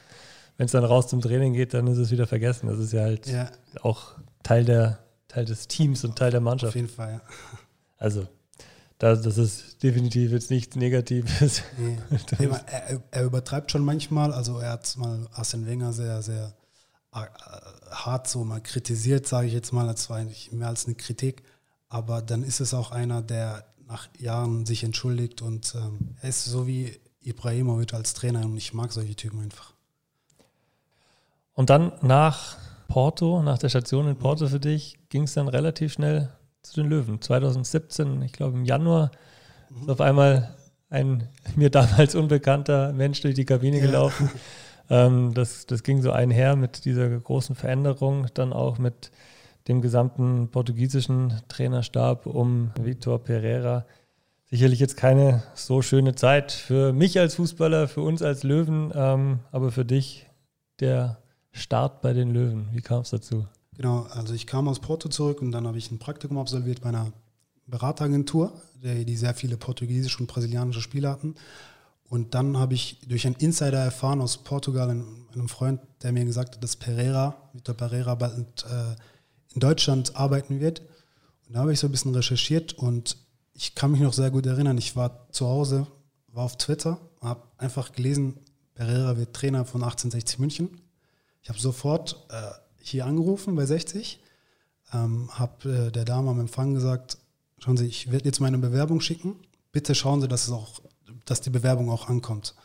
[0.58, 2.68] wenn es dann raus zum Training geht, dann ist es wieder vergessen.
[2.68, 3.50] Das ist ja halt ja.
[3.82, 6.72] auch Teil, der, Teil des Teams und Teil der Mannschaft.
[6.72, 7.22] Auf jeden Fall, ja.
[7.98, 8.28] Also,
[9.00, 11.64] das, das ist definitiv jetzt nichts Negatives.
[11.78, 11.98] Nee.
[12.68, 14.32] er, er, übertreibt schon manchmal.
[14.32, 16.54] Also, er hat mal Arsene Wenger sehr, sehr
[17.14, 19.88] hart so mal kritisiert, sage ich jetzt mal.
[19.88, 21.44] Das war eigentlich mehr als eine Kritik.
[21.90, 26.46] Aber dann ist es auch einer, der nach Jahren sich entschuldigt und ähm, er ist
[26.46, 29.74] so wie Ibrahimovic als Trainer und ich mag solche Typen einfach.
[31.54, 35.94] Und dann nach Porto, nach der Station in Porto für dich, ging es dann relativ
[35.94, 36.30] schnell
[36.64, 37.22] zu den Löwen.
[37.22, 39.12] 2017, ich glaube im Januar,
[39.82, 40.56] ist auf einmal
[40.90, 44.12] ein mir damals unbekannter Mensch durch die Kabine ja.
[44.90, 49.12] Ähm, das, das ging so einher mit dieser großen Veränderung, dann auch mit
[49.68, 53.86] dem gesamten portugiesischen Trainerstab um Vitor Pereira.
[54.50, 59.40] Sicherlich jetzt keine so schöne Zeit für mich als Fußballer, für uns als Löwen, ähm,
[59.52, 60.28] aber für dich
[60.80, 61.18] der
[61.52, 62.68] Start bei den Löwen.
[62.72, 63.48] Wie kam es dazu?
[63.76, 66.90] Genau, also ich kam aus Porto zurück und dann habe ich ein Praktikum absolviert bei
[66.90, 67.12] einer
[67.66, 71.36] Berateragentur, die sehr viele portugiesische und brasilianische Spieler hatten.
[72.14, 76.54] Und dann habe ich durch einen Insider erfahren aus Portugal, einem Freund, der mir gesagt
[76.54, 80.82] hat, dass Pereira, Vitor Pereira bald äh, in Deutschland arbeiten wird.
[81.48, 83.18] Und da habe ich so ein bisschen recherchiert und
[83.56, 85.88] ich kann mich noch sehr gut erinnern, ich war zu Hause,
[86.28, 88.36] war auf Twitter, habe einfach gelesen,
[88.76, 90.70] Pereira wird Trainer von 1860 München.
[91.42, 94.20] Ich habe sofort äh, hier angerufen bei 60,
[94.94, 97.18] ähm, habe äh, der Dame am Empfang gesagt,
[97.58, 99.38] schauen Sie, ich werde jetzt meine Bewerbung schicken.
[99.72, 100.80] Bitte schauen Sie, dass, es auch,
[101.26, 102.56] dass die Bewerbung auch ankommt.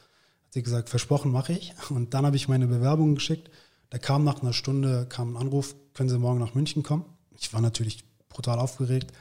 [0.45, 1.75] Hat sie gesagt, versprochen mache ich.
[1.91, 3.51] Und dann habe ich meine Bewerbung geschickt.
[3.91, 7.05] Da kam nach einer Stunde kam ein Anruf, können Sie morgen nach München kommen?
[7.37, 9.13] Ich war natürlich brutal aufgeregt,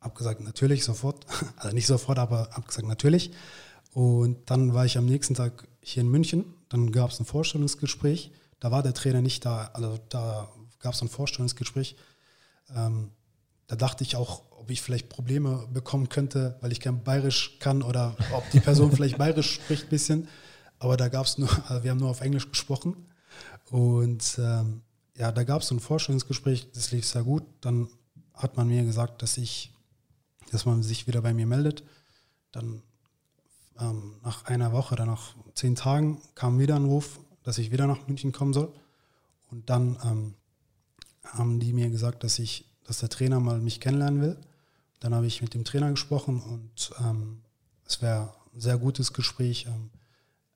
[0.00, 1.26] habe gesagt, natürlich, sofort.
[1.56, 3.32] Also nicht sofort, aber habe gesagt, natürlich.
[3.92, 6.44] Und dann war ich am nächsten Tag hier in München.
[6.68, 8.30] Dann gab es ein Vorstellungsgespräch.
[8.60, 9.70] Da war der Trainer nicht da.
[9.72, 11.96] Also da gab es ein Vorstellungsgespräch.
[12.74, 13.10] Ähm,
[13.68, 17.82] da dachte ich auch, ob ich vielleicht Probleme bekommen könnte, weil ich kein Bayerisch kann
[17.82, 20.28] oder ob die Person vielleicht Bayerisch spricht ein bisschen.
[20.78, 22.96] Aber da gab es nur, also wir haben nur auf Englisch gesprochen.
[23.70, 24.82] Und ähm,
[25.16, 27.44] ja, da gab es so ein Vorstellungsgespräch, das lief sehr gut.
[27.60, 27.88] Dann
[28.34, 29.72] hat man mir gesagt, dass ich,
[30.50, 31.84] dass man sich wieder bei mir meldet.
[32.52, 32.82] Dann
[33.78, 37.86] ähm, nach einer Woche oder nach zehn Tagen kam wieder ein Ruf, dass ich wieder
[37.86, 38.72] nach München kommen soll.
[39.50, 40.34] Und dann ähm,
[41.24, 44.36] haben die mir gesagt, dass ich, dass der Trainer mal mich kennenlernen will.
[45.00, 47.42] Dann habe ich mit dem Trainer gesprochen und ähm,
[47.86, 49.66] es wäre ein sehr gutes Gespräch.
[49.66, 49.90] Ähm,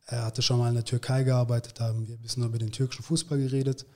[0.07, 2.73] er hatte schon mal in der Türkei gearbeitet, da haben wir ein bisschen über den
[2.73, 3.87] türkischen Fußball geredet.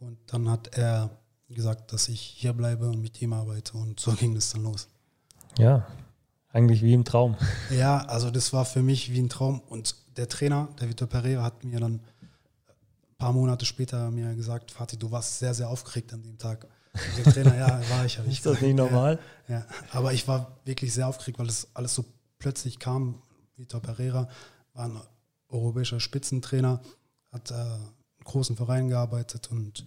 [0.00, 1.10] Und dann hat er
[1.48, 3.78] gesagt, dass ich hier bleibe und mit ihm arbeite.
[3.78, 4.88] Und so ging es dann los.
[5.56, 5.86] Ja,
[6.52, 7.36] eigentlich wie im Traum.
[7.70, 9.60] Ja, also das war für mich wie ein Traum.
[9.60, 14.72] Und der Trainer, der Vitor Pereira, hat mir dann ein paar Monate später mir gesagt,
[14.72, 16.66] Fatih, du warst sehr, sehr aufgeregt an dem Tag.
[17.16, 18.18] Der Trainer, ja, war ich.
[18.18, 19.18] Ist das nicht normal?
[19.48, 22.04] Ja, ja, aber ich war wirklich sehr aufgeregt, weil es alles so
[22.38, 23.22] plötzlich kam.
[23.56, 24.28] Vitor Pereira
[24.74, 25.00] war ein
[25.48, 26.80] europäischer Spitzentrainer,
[27.32, 29.84] hat äh, in großen Vereinen gearbeitet und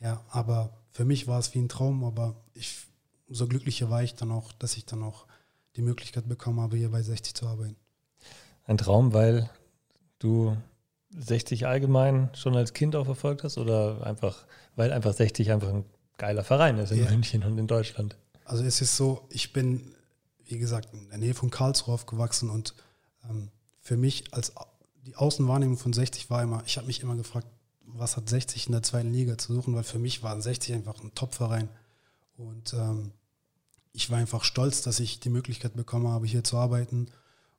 [0.00, 2.86] ja, aber für mich war es wie ein Traum, aber ich,
[3.28, 5.26] so glücklicher war ich dann auch, dass ich dann auch
[5.76, 7.76] die Möglichkeit bekommen habe, hier bei 60 zu arbeiten.
[8.64, 9.48] Ein Traum, weil
[10.18, 10.56] du
[11.16, 15.84] 60 allgemein schon als Kind auch verfolgt hast oder einfach, weil einfach 60 einfach ein
[16.18, 17.10] geiler Verein ist in ja.
[17.10, 18.16] München und in Deutschland?
[18.44, 19.94] Also es ist so, ich bin,
[20.44, 22.74] wie gesagt, in der Nähe von Karlsruhe aufgewachsen und
[23.28, 23.50] ähm,
[23.80, 24.52] für mich als
[25.06, 27.46] die Außenwahrnehmung von 60 war immer, ich habe mich immer gefragt,
[27.80, 31.02] was hat 60 in der zweiten Liga zu suchen, weil für mich war 60 einfach
[31.02, 31.68] ein Top-Verein.
[32.36, 33.12] Und ähm,
[33.92, 37.08] ich war einfach stolz, dass ich die Möglichkeit bekommen habe, hier zu arbeiten.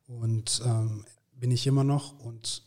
[0.08, 2.19] Und ähm, bin ich immer noch.
[2.19, 2.63] Und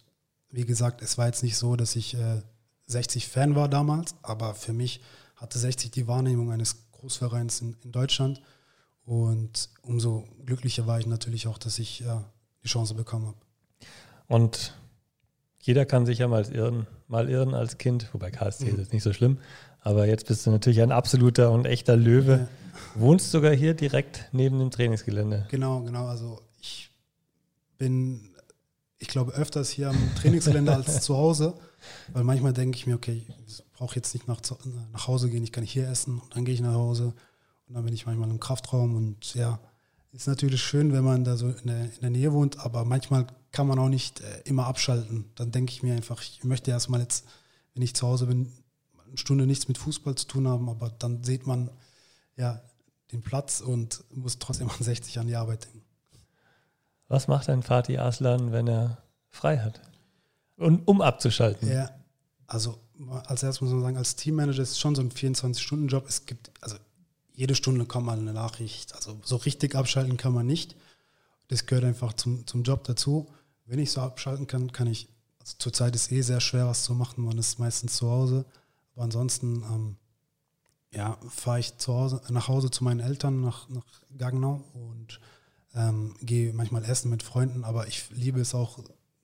[0.51, 2.43] wie gesagt, es war jetzt nicht so, dass ich äh,
[2.87, 5.01] 60 Fan war damals, aber für mich
[5.43, 8.41] hatte 60 die Wahrnehmung eines Großvereins in, in Deutschland.
[9.05, 12.21] Und umso glücklicher war ich natürlich auch, dass ich äh,
[12.63, 13.37] die Chance bekommen habe.
[14.29, 14.75] Und
[15.61, 18.71] jeder kann sich ja mal irren, mal irren als Kind, wobei KSC mhm.
[18.71, 19.39] ist jetzt nicht so schlimm.
[19.81, 22.49] Aber jetzt bist du natürlich ein absoluter und echter Löwe.
[22.95, 23.01] Ja.
[23.01, 25.49] Wohnst sogar hier direkt neben dem Trainingsgelände.
[25.51, 26.07] Genau, genau.
[26.07, 26.91] Also ich
[27.79, 28.31] bin,
[28.99, 31.55] ich glaube, öfters hier am Trainingsgelände als zu Hause.
[32.13, 34.41] Weil manchmal denke ich mir, okay, ich brauche jetzt nicht nach,
[34.93, 37.15] nach Hause gehen, ich kann hier essen und dann gehe ich nach Hause
[37.69, 39.59] und dann bin ich manchmal im Kraftraum und ja,
[40.13, 43.27] ist natürlich schön, wenn man da so in der, in der Nähe wohnt, aber manchmal
[43.51, 45.31] kann man auch nicht äh, immer abschalten.
[45.35, 47.27] Dann denke ich mir einfach, ich möchte erstmal jetzt,
[47.75, 48.53] wenn ich zu Hause bin,
[49.07, 51.71] eine Stunde nichts mit Fußball zu tun haben, aber dann sieht man
[52.37, 52.63] ja
[53.11, 55.83] den Platz und muss trotzdem an 60 an die Arbeit denken.
[57.09, 59.81] Was macht ein Fatih Aslan, wenn er frei hat?
[60.63, 61.71] Und um abzuschalten?
[61.71, 61.91] Ja,
[62.47, 62.79] also
[63.27, 66.05] als erstes muss man sagen, als Teammanager ist es schon so ein 24-Stunden-Job.
[66.09, 66.77] Es gibt, also
[67.35, 68.95] jede Stunde kommt mal eine Nachricht.
[68.95, 70.77] Also so richtig abschalten kann man nicht.
[71.49, 73.29] Das gehört einfach zum, zum Job dazu.
[73.67, 75.09] Wenn ich so abschalten kann, kann ich,
[75.41, 77.25] also zurzeit ist eh sehr schwer, was zu machen.
[77.25, 78.45] Man ist meistens zu Hause.
[78.95, 79.97] Aber ansonsten, ähm,
[80.93, 85.21] ja, fahre ich zu Hause, nach Hause zu meinen Eltern nach, nach Gagnau und
[85.75, 87.65] ähm, gehe manchmal essen mit Freunden.
[87.65, 88.79] Aber ich liebe es auch,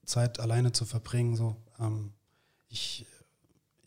[0.08, 1.36] Zeit alleine zu verbringen.
[1.36, 2.12] So, ähm,
[2.68, 3.06] ich,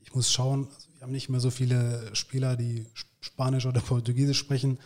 [0.02, 2.88] ich muss schauen, also wir haben nicht mehr so viele Spieler, die
[3.20, 4.80] Spanisch oder Portugiesisch sprechen.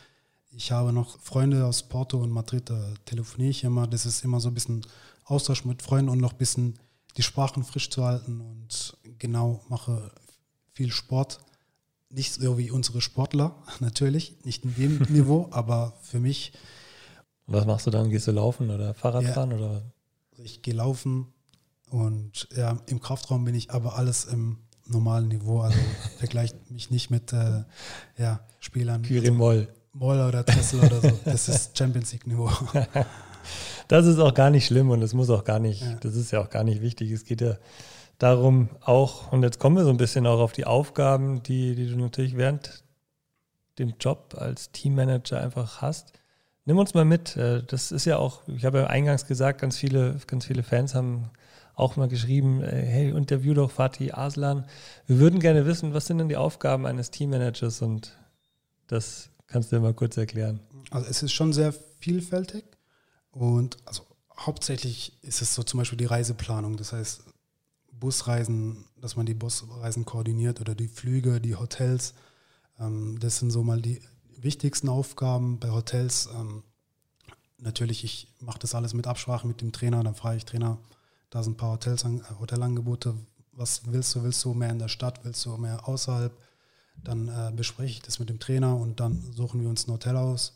[0.51, 3.87] Ich habe noch Freunde aus Porto und Madrid, da telefoniere ich immer.
[3.87, 4.85] Das ist immer so ein bisschen
[5.25, 6.79] Austausch mit Freunden und noch ein bisschen
[7.17, 10.11] die Sprachen frisch zu halten und genau mache
[10.71, 11.39] viel Sport.
[12.09, 16.53] Nicht so wie unsere Sportler, natürlich, nicht in dem Niveau, aber für mich.
[17.47, 18.09] Was machst du dann?
[18.09, 19.51] Gehst du laufen oder Fahrradfahren?
[19.51, 19.94] Ja, oder?
[20.45, 21.33] Ich gehe laufen
[21.89, 25.61] und ja, im Kraftraum bin ich aber alles im normalen Niveau.
[25.61, 25.77] Also
[26.19, 27.63] vergleicht mich nicht mit äh,
[28.17, 29.01] ja, Spielern.
[29.01, 29.67] Kyrin Moll.
[29.93, 31.19] Moll oder Tessel oder so.
[31.25, 32.51] Das ist Champions League-Niveau.
[33.87, 35.95] das ist auch gar nicht schlimm und das muss auch gar nicht, ja.
[35.95, 37.11] das ist ja auch gar nicht wichtig.
[37.11, 37.57] Es geht ja
[38.19, 41.89] darum auch, und jetzt kommen wir so ein bisschen auch auf die Aufgaben, die, die
[41.89, 42.83] du natürlich während
[43.79, 46.13] dem Job als Teammanager einfach hast.
[46.65, 47.37] Nimm uns mal mit.
[47.37, 50.95] Äh, das ist ja auch, ich habe ja eingangs gesagt, ganz viele, ganz viele Fans
[50.95, 51.29] haben
[51.75, 54.65] auch mal geschrieben, äh, hey, interview doch Fatih Aslan.
[55.05, 58.17] Wir würden gerne wissen, was sind denn die Aufgaben eines Teammanagers und
[58.87, 60.59] das kannst du dir mal kurz erklären.
[60.89, 62.65] Also es ist schon sehr vielfältig
[63.31, 64.03] und also
[64.37, 66.77] hauptsächlich ist es so zum Beispiel die Reiseplanung.
[66.77, 67.23] Das heißt,
[67.91, 72.13] Busreisen, dass man die Busreisen koordiniert oder die Flüge, die Hotels.
[72.79, 74.01] Ähm, das sind so mal die
[74.45, 76.29] wichtigsten Aufgaben bei Hotels.
[76.33, 76.63] Ähm,
[77.57, 80.01] natürlich, ich mache das alles mit Absprache mit dem Trainer.
[80.03, 80.77] Dann frage ich Trainer,
[81.29, 83.15] da sind ein paar Hotels, äh, Hotelangebote.
[83.51, 84.23] Was willst du?
[84.23, 85.25] Willst du mehr in der Stadt?
[85.25, 86.31] Willst du mehr außerhalb?
[87.03, 90.15] Dann äh, bespreche ich das mit dem Trainer und dann suchen wir uns ein Hotel
[90.15, 90.55] aus.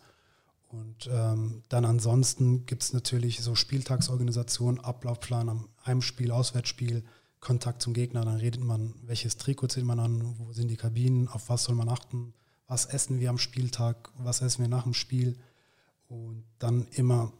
[0.69, 7.03] Und ähm, dann ansonsten gibt es natürlich so Spieltagsorganisation, Ablaufplan am Heimspiel, Auswärtsspiel,
[7.39, 8.23] Kontakt zum Gegner.
[8.23, 11.75] Dann redet man, welches Trikot zieht man an, wo sind die Kabinen, auf was soll
[11.75, 12.33] man achten,
[12.69, 15.37] was essen wir am Spieltag, was essen wir nach dem Spiel.
[16.07, 17.33] Und dann immer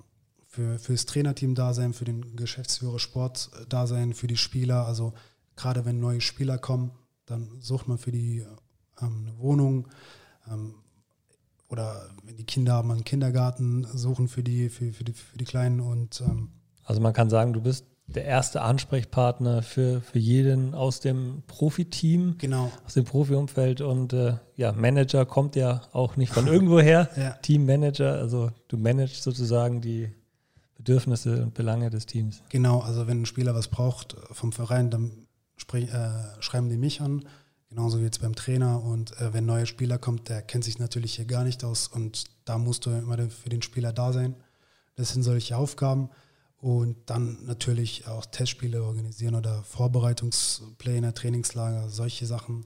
[0.47, 4.85] für, für das Trainerteam da sein, für den Geschäftsführer Sport da sein, für die Spieler.
[4.85, 5.13] Also
[5.55, 6.91] gerade wenn neue Spieler kommen,
[7.27, 8.43] dann sucht man für die
[8.99, 9.87] ähm, eine Wohnung.
[10.51, 10.73] Ähm,
[11.69, 15.45] oder wenn die Kinder haben, einen Kindergarten suchen für die, für, für die, für die
[15.45, 15.79] Kleinen.
[15.79, 16.49] Und, ähm
[16.85, 22.35] also man kann sagen, du bist der erste Ansprechpartner für, für jeden aus dem Profiteam,
[22.37, 22.71] genau.
[22.85, 23.81] aus dem Profiumfeld.
[23.81, 27.09] Und äh, ja, Manager kommt ja auch nicht von irgendwoher.
[27.15, 27.31] ja.
[27.41, 30.11] Teammanager, also du managst sozusagen die
[30.75, 32.41] Bedürfnisse und Belange des Teams.
[32.49, 37.01] Genau, also wenn ein Spieler was braucht vom Verein, dann sprich, äh, schreiben die mich
[37.01, 37.25] an,
[37.69, 38.81] genauso wie jetzt beim Trainer.
[38.83, 41.87] Und äh, wenn ein neuer Spieler kommt, der kennt sich natürlich hier gar nicht aus
[41.87, 44.35] und da musst du immer für den Spieler da sein.
[44.95, 46.09] Das sind solche Aufgaben.
[46.61, 52.65] Und dann natürlich auch Testspiele organisieren oder Vorbereitungspläne, Trainingslager, solche Sachen.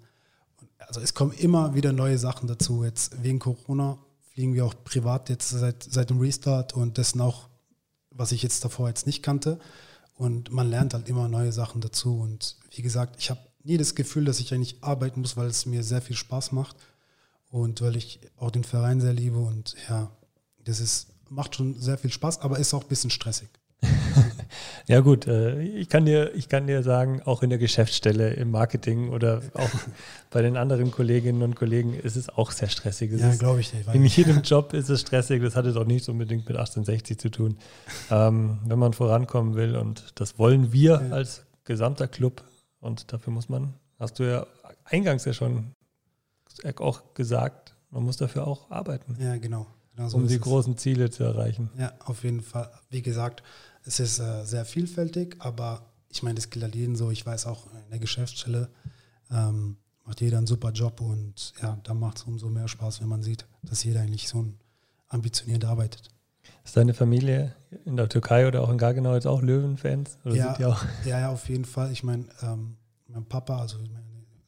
[0.80, 2.84] Also es kommen immer wieder neue Sachen dazu.
[2.84, 4.00] Jetzt wegen Corona
[4.34, 7.50] fliegen wir auch privat jetzt seit, seit dem Restart und das sind auch
[8.16, 9.60] was ich jetzt davor jetzt nicht kannte.
[10.16, 12.20] Und man lernt halt immer neue Sachen dazu.
[12.20, 15.66] Und wie gesagt, ich habe nie das Gefühl, dass ich eigentlich arbeiten muss, weil es
[15.66, 16.76] mir sehr viel Spaß macht
[17.50, 19.40] und weil ich auch den Verein sehr liebe.
[19.40, 20.12] Und ja,
[20.64, 23.50] das ist, macht schon sehr viel Spaß, aber ist auch ein bisschen stressig.
[24.88, 28.52] Ja gut, äh, ich kann dir, ich kann dir sagen, auch in der Geschäftsstelle, im
[28.52, 29.70] Marketing oder auch
[30.30, 33.12] bei den anderen Kolleginnen und Kollegen ist es auch sehr stressig.
[33.12, 33.88] Es ja, glaube ich nicht.
[33.94, 35.42] In jedem Job ist es stressig.
[35.42, 37.58] Das hat jetzt auch nicht unbedingt mit 1860 zu tun.
[38.12, 41.16] Ähm, wenn man vorankommen will und das wollen wir ja.
[41.16, 42.44] als gesamter Club
[42.80, 44.46] und dafür muss man, hast du ja
[44.84, 45.74] eingangs ja schon
[46.78, 49.18] auch gesagt, man muss dafür auch arbeiten.
[49.20, 49.68] Ja, genau.
[49.96, 51.70] genau so um die großen Ziele zu erreichen.
[51.78, 52.70] Ja, auf jeden Fall.
[52.90, 53.44] Wie gesagt,
[53.86, 57.12] es ist äh, sehr vielfältig, aber ich meine, das gilt halt jeden so.
[57.12, 58.70] Ich weiß auch, in der Geschäftsstelle
[59.32, 63.10] ähm, macht jeder einen super Job und ja, da macht es umso mehr Spaß, wenn
[63.10, 64.46] man sieht, dass jeder eigentlich so
[65.10, 66.10] ambitioniert arbeitet.
[66.64, 70.18] Ist deine Familie in der Türkei oder auch in Gargenau jetzt auch Löwenfans?
[70.26, 71.92] Ja, ja, ja, auf jeden Fall.
[71.92, 74.04] Ich meine, ähm, mein Papa, also meine,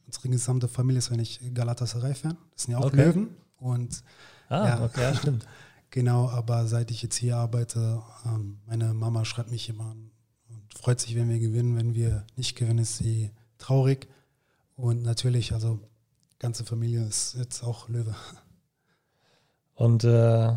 [0.06, 2.36] unsere gesamte Familie ist eigentlich Galatasaray-Fan.
[2.54, 3.04] Das sind ja auch okay.
[3.04, 3.28] Löwen.
[3.58, 4.02] Und,
[4.48, 5.46] ah, ja, okay, ja, stimmt.
[5.96, 10.10] Genau, aber seit ich jetzt hier arbeite, ähm, meine Mama schreibt mich immer an
[10.50, 11.74] und freut sich, wenn wir gewinnen.
[11.74, 14.06] Wenn wir nicht gewinnen, ist sie traurig.
[14.76, 15.80] Und natürlich, also
[16.38, 18.14] ganze Familie ist jetzt auch Löwe.
[19.74, 20.52] Und äh,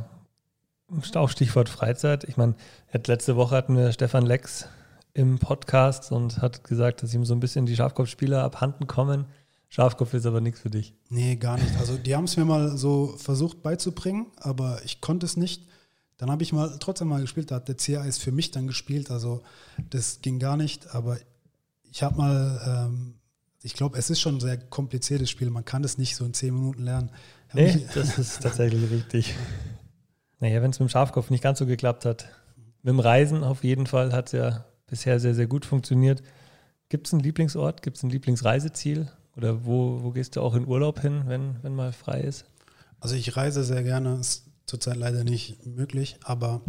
[1.15, 2.25] auch Stichwort Freizeit.
[2.25, 2.55] Ich meine,
[2.91, 4.65] letzte Woche hatten wir Stefan Lex
[5.13, 9.25] im Podcast und hat gesagt, dass ihm so ein bisschen die Schafkopfspieler abhanden kommen.
[9.69, 10.95] Schafkopf ist aber nichts für dich.
[11.09, 11.77] Nee, gar nicht.
[11.77, 15.67] Also die haben es mir mal so versucht beizubringen, aber ich konnte es nicht.
[16.17, 19.09] Dann habe ich mal trotzdem mal gespielt, da hat der CAS für mich dann gespielt,
[19.09, 19.41] also
[19.89, 21.17] das ging gar nicht, aber
[21.91, 23.13] ich habe mal, ähm,
[23.61, 26.33] ich glaube, es ist schon ein sehr kompliziertes Spiel, man kann das nicht so in
[26.33, 27.11] zehn Minuten lernen.
[27.53, 29.33] Nee, das ist tatsächlich richtig.
[30.39, 32.27] Naja, wenn es mit dem Schafkopf nicht ganz so geklappt hat.
[32.81, 36.21] Mit dem Reisen auf jeden Fall hat es ja bisher sehr, sehr gut funktioniert.
[36.89, 37.81] Gibt es einen Lieblingsort?
[37.81, 39.09] Gibt es ein Lieblingsreiseziel?
[39.39, 42.43] Oder wo, wo gehst du auch in Urlaub hin, wenn, wenn mal frei ist?
[42.99, 46.61] Also ich reise sehr gerne, ist zurzeit leider nicht möglich, aber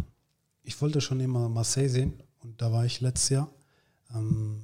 [0.63, 3.51] ich wollte schon immer Marseille sehen und da war ich letztes Jahr.
[4.15, 4.63] Ähm,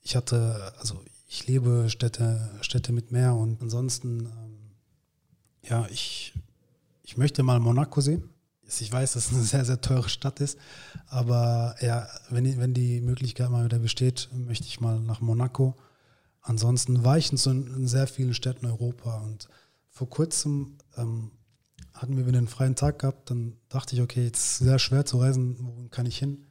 [0.00, 4.70] ich hatte, also ich liebe Städte, Städte mit Meer und ansonsten, ähm,
[5.68, 6.32] ja, ich,
[7.02, 8.30] ich möchte mal Monaco sehen.
[8.66, 10.56] Ich weiß, dass es eine sehr, sehr teure Stadt ist,
[11.08, 15.76] aber ja, wenn, wenn die Möglichkeit mal wieder besteht, möchte ich mal nach Monaco.
[16.42, 19.48] Ansonsten war ich in, sehr vielen Städten Europa und
[19.90, 21.32] vor kurzem ähm,
[21.92, 25.04] hatten wir wieder einen freien Tag gehabt, dann dachte ich, okay, jetzt ist sehr schwer
[25.04, 26.46] zu reisen, wo kann ich hin?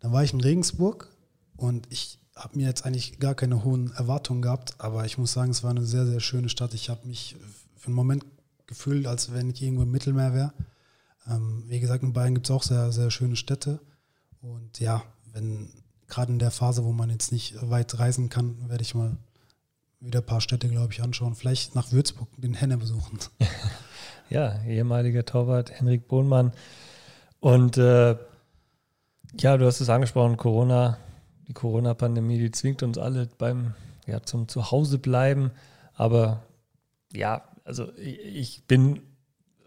[0.00, 1.08] Dann war ich in Regensburg
[1.56, 5.50] und ich habe mir jetzt eigentlich gar keine hohen Erwartungen gehabt, aber ich muss sagen,
[5.50, 6.74] es war eine sehr, sehr schöne Stadt.
[6.74, 7.36] Ich habe mich
[7.76, 8.24] für einen Moment
[8.66, 10.52] gefühlt, als wenn ich irgendwo im Mittelmeer wäre.
[11.28, 13.80] Ähm, wie gesagt, in Bayern gibt es auch sehr, sehr schöne Städte.
[14.40, 15.02] Und ja,
[15.32, 15.68] wenn
[16.08, 19.16] gerade in der Phase, wo man jetzt nicht weit reisen kann, werde ich mal
[20.02, 21.34] wieder ein paar Städte, glaube ich, anschauen.
[21.34, 23.18] Vielleicht nach Würzburg den Henne besuchen.
[24.30, 26.52] ja, ehemaliger Torwart Henrik Bohnmann.
[27.40, 28.16] Und äh,
[29.38, 30.98] ja, du hast es angesprochen, Corona,
[31.48, 33.74] die Corona-Pandemie, die zwingt uns alle beim
[34.06, 35.52] ja, zum Zuhause bleiben.
[35.94, 36.42] Aber
[37.12, 39.00] ja, also ich, ich bin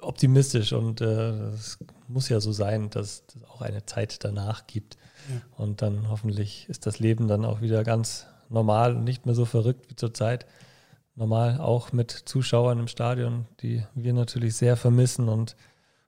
[0.01, 4.97] optimistisch und es äh, muss ja so sein, dass es auch eine Zeit danach gibt.
[5.29, 5.41] Ja.
[5.57, 9.45] Und dann hoffentlich ist das Leben dann auch wieder ganz normal und nicht mehr so
[9.45, 10.45] verrückt wie zurzeit
[11.15, 15.55] normal auch mit Zuschauern im Stadion, die wir natürlich sehr vermissen und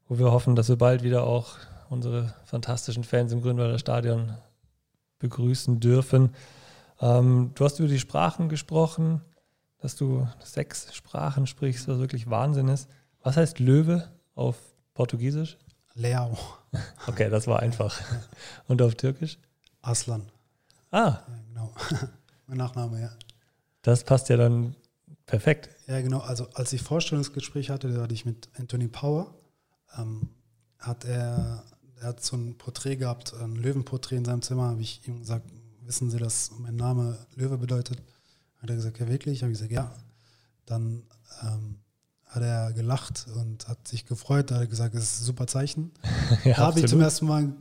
[0.08, 1.56] wo wir hoffen, dass wir bald wieder auch
[1.90, 4.38] unsere fantastischen Fans im Grünwalder Stadion
[5.20, 6.36] begrüßen dürfen.
[7.00, 9.22] Ähm, du hast über die Sprachen gesprochen,
[9.80, 12.90] dass du sechs Sprachen sprichst, was wirklich Wahnsinn ist.
[13.22, 14.58] Was heißt Löwe auf
[14.94, 15.58] Portugiesisch?
[15.94, 16.38] Leao.
[17.08, 18.00] Okay, das war einfach.
[18.68, 19.40] Und auf Türkisch?
[19.82, 20.30] Aslan.
[20.92, 20.98] Ah.
[21.00, 21.74] Ja, genau.
[22.48, 23.12] mein Nachname, ja.
[23.82, 24.76] Das passt ja dann
[25.28, 25.70] Perfekt.
[25.88, 26.20] Ja, genau.
[26.20, 29.36] Also als ich Vorstellungsgespräch hatte, da hatte ich mit Anthony Power,
[29.98, 30.30] ähm,
[30.80, 31.66] hat er,
[32.00, 35.52] er hat so ein Porträt gehabt, ein Löwenporträt in seinem Zimmer, habe ich ihm gesagt,
[35.82, 38.02] wissen Sie, dass mein Name Löwe bedeutet?
[38.60, 39.44] Hat er gesagt, ja wirklich?
[39.44, 39.94] Habe ich gesagt, ja.
[40.66, 41.04] Dann
[41.44, 41.76] ähm,
[42.26, 45.92] hat er gelacht und hat sich gefreut, hat er gesagt, das ist ein super Zeichen.
[46.46, 47.54] ja, da habe ich zum ersten Mal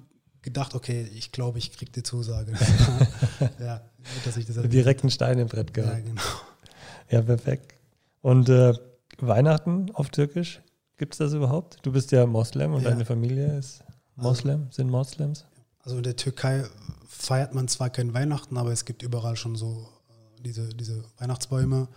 [0.47, 2.53] gedacht, okay, ich glaube, ich kriege die Zusage.
[3.59, 3.83] ja,
[4.25, 5.99] dass ich das Direkt einen Stein im Brett gehabt.
[5.99, 6.23] Ja, genau.
[7.11, 7.75] Ja, perfekt.
[8.23, 8.73] Und äh,
[9.19, 10.61] Weihnachten auf Türkisch,
[10.97, 11.79] gibt es das überhaupt?
[11.83, 12.91] Du bist ja Moslem und ja.
[12.91, 13.83] deine Familie ist
[14.15, 15.45] Moslem, also, sind Moslems?
[15.81, 16.65] Also in der Türkei
[17.09, 21.89] feiert man zwar kein Weihnachten, aber es gibt überall schon so äh, diese, diese Weihnachtsbäume.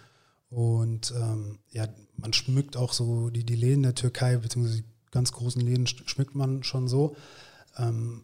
[0.50, 5.32] Und ähm, ja, man schmückt auch so die, die Läden der Türkei, beziehungsweise die ganz
[5.32, 7.16] großen Läden schmückt man schon so.
[7.78, 8.24] Ähm,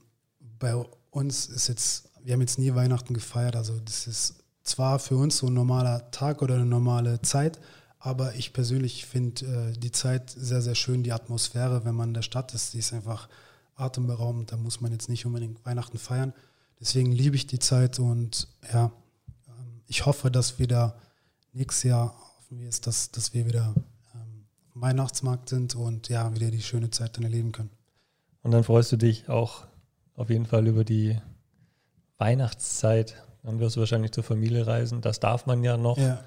[0.66, 5.16] bei uns ist jetzt, wir haben jetzt nie Weihnachten gefeiert, also das ist zwar für
[5.16, 7.60] uns so ein normaler Tag oder eine normale Zeit,
[8.00, 12.14] aber ich persönlich finde äh, die Zeit sehr, sehr schön, die Atmosphäre, wenn man in
[12.16, 13.30] der Stadt ist, die ist einfach
[13.76, 16.34] atemberaubend, da muss man jetzt nicht unbedingt Weihnachten feiern.
[16.80, 18.86] Deswegen liebe ich die Zeit und ja,
[19.48, 20.96] ähm, ich hoffe, dass wir da
[21.54, 23.76] nächstes Jahr hoffen wir es, dass, dass wir wieder
[24.16, 27.70] ähm, Weihnachtsmarkt sind und ja, wieder die schöne Zeit dann erleben können.
[28.42, 29.68] Und dann freust du dich auch
[30.16, 31.18] auf jeden Fall über die
[32.18, 35.02] Weihnachtszeit dann wirst du wahrscheinlich zur Familie reisen.
[35.02, 36.00] Das darf man ja noch.
[36.00, 36.24] Ja.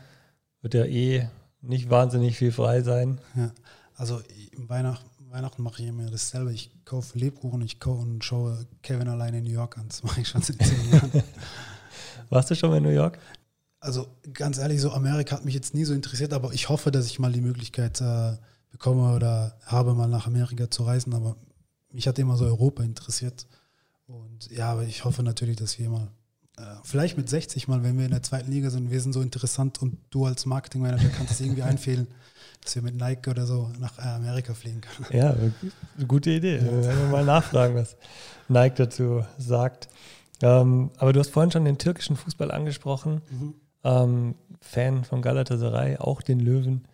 [0.62, 1.28] Wird ja eh
[1.60, 3.20] nicht wahnsinnig viel frei sein.
[3.34, 3.50] Ja.
[3.96, 4.20] Also
[4.56, 6.52] Weihnacht, Weihnachten mache ich immer dasselbe.
[6.52, 9.88] Ich kaufe Lebkuchen, ich kaufe und schaue Kevin alleine in New York an.
[9.88, 11.10] Das mache ich schon seit zehn Jahren.
[12.30, 13.18] Warst du schon mal in New York?
[13.80, 17.06] Also ganz ehrlich, so Amerika hat mich jetzt nie so interessiert, aber ich hoffe, dass
[17.06, 18.36] ich mal die Möglichkeit äh,
[18.70, 21.14] bekomme oder habe, mal nach Amerika zu reisen.
[21.14, 21.36] Aber
[21.90, 23.48] mich hat immer so Europa interessiert.
[24.08, 26.08] Und ja, aber ich hoffe natürlich, dass wir mal
[26.56, 29.20] äh, vielleicht mit 60 mal, wenn wir in der zweiten Liga sind, wir sind so
[29.20, 32.08] interessant und du als Marketingmanager kannst es irgendwie einfehlen,
[32.62, 35.08] dass wir mit Nike oder so nach äh, Amerika fliegen können.
[35.12, 35.36] Ja,
[36.06, 36.56] gute Idee.
[36.56, 36.64] Ja.
[36.64, 37.96] Wir werden mal nachfragen, was
[38.48, 39.88] Nike dazu sagt.
[40.40, 43.20] Ähm, aber du hast vorhin schon den türkischen Fußball angesprochen.
[43.30, 43.54] Mhm.
[43.84, 46.88] Ähm, Fan von Galatasaray, auch den Löwen.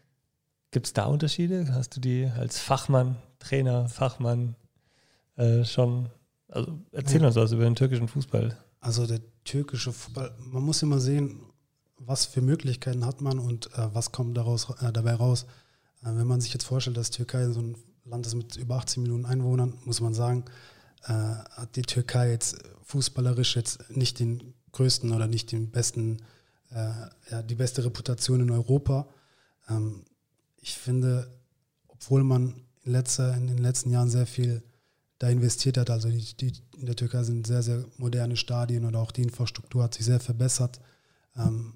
[0.72, 1.68] Gibt es da Unterschiede?
[1.72, 4.56] Hast du die als Fachmann, Trainer, Fachmann
[5.36, 6.10] äh, schon?
[6.54, 7.26] Also erzähl ja.
[7.26, 8.56] uns was über den türkischen Fußball.
[8.80, 11.40] Also der türkische Fußball, man muss immer sehen,
[11.98, 15.46] was für Möglichkeiten hat man und äh, was kommt daraus, äh, dabei raus.
[16.02, 19.02] Äh, wenn man sich jetzt vorstellt, dass Türkei so ein Land ist mit über 18
[19.02, 20.44] Millionen Einwohnern, muss man sagen,
[21.04, 26.22] äh, hat die Türkei jetzt fußballerisch jetzt nicht den größten oder nicht den besten,
[26.70, 26.90] äh,
[27.30, 29.08] ja, die beste Reputation in Europa.
[29.68, 30.04] Ähm,
[30.58, 31.28] ich finde,
[31.88, 34.62] obwohl man in, letzter, in den letzten Jahren sehr viel
[35.18, 38.96] da investiert hat, also die, die, in der Türkei sind sehr, sehr moderne Stadien und
[38.96, 40.80] auch die Infrastruktur hat sich sehr verbessert.
[41.36, 41.74] Ähm,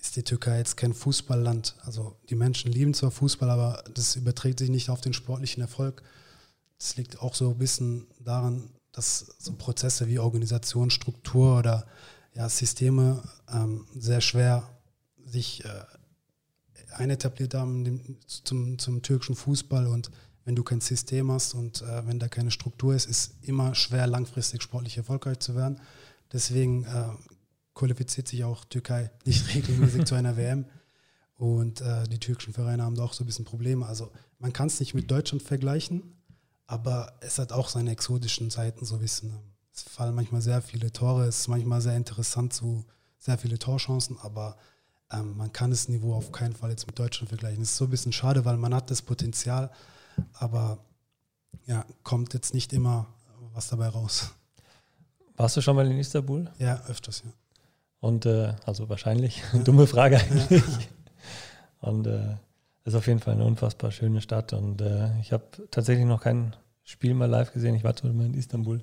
[0.00, 1.76] ist die Türkei jetzt kein Fußballland.
[1.82, 6.02] Also die Menschen lieben zwar Fußball, aber das überträgt sich nicht auf den sportlichen Erfolg.
[6.78, 11.86] Das liegt auch so ein bisschen daran, dass so Prozesse wie Organisation, Struktur oder
[12.34, 14.68] ja, Systeme ähm, sehr schwer
[15.24, 15.68] sich äh,
[16.94, 20.10] einetabliert haben zum, zum türkischen Fußball und
[20.44, 24.06] wenn du kein System hast und äh, wenn da keine Struktur ist, ist immer schwer
[24.06, 25.80] langfristig sportlich erfolgreich zu werden.
[26.32, 27.10] Deswegen äh,
[27.74, 30.66] qualifiziert sich auch Türkei nicht regelmäßig zu einer WM.
[31.36, 33.86] Und äh, die türkischen Vereine haben da auch so ein bisschen Probleme.
[33.86, 36.02] Also man kann es nicht mit Deutschland vergleichen,
[36.66, 39.32] aber es hat auch seine exotischen Seiten so ein bisschen.
[39.74, 42.84] Es fallen manchmal sehr viele Tore, es ist manchmal sehr interessant, so
[43.18, 44.56] sehr viele Torchancen, aber
[45.10, 47.62] ähm, man kann das Niveau auf keinen Fall jetzt mit Deutschland vergleichen.
[47.62, 49.70] Es ist so ein bisschen schade, weil man hat das Potenzial,
[50.34, 50.78] aber
[51.66, 53.06] ja, kommt jetzt nicht immer
[53.54, 54.32] was dabei raus.
[55.36, 56.50] Warst du schon mal in Istanbul?
[56.58, 57.32] Ja, öfters, ja.
[58.00, 60.62] Und äh, also wahrscheinlich, dumme Frage eigentlich.
[61.80, 62.36] Und äh,
[62.84, 64.52] ist auf jeden Fall eine unfassbar schöne Stadt.
[64.52, 67.74] Und äh, ich habe tatsächlich noch kein Spiel mal live gesehen.
[67.74, 68.82] Ich war zwar mal in Istanbul.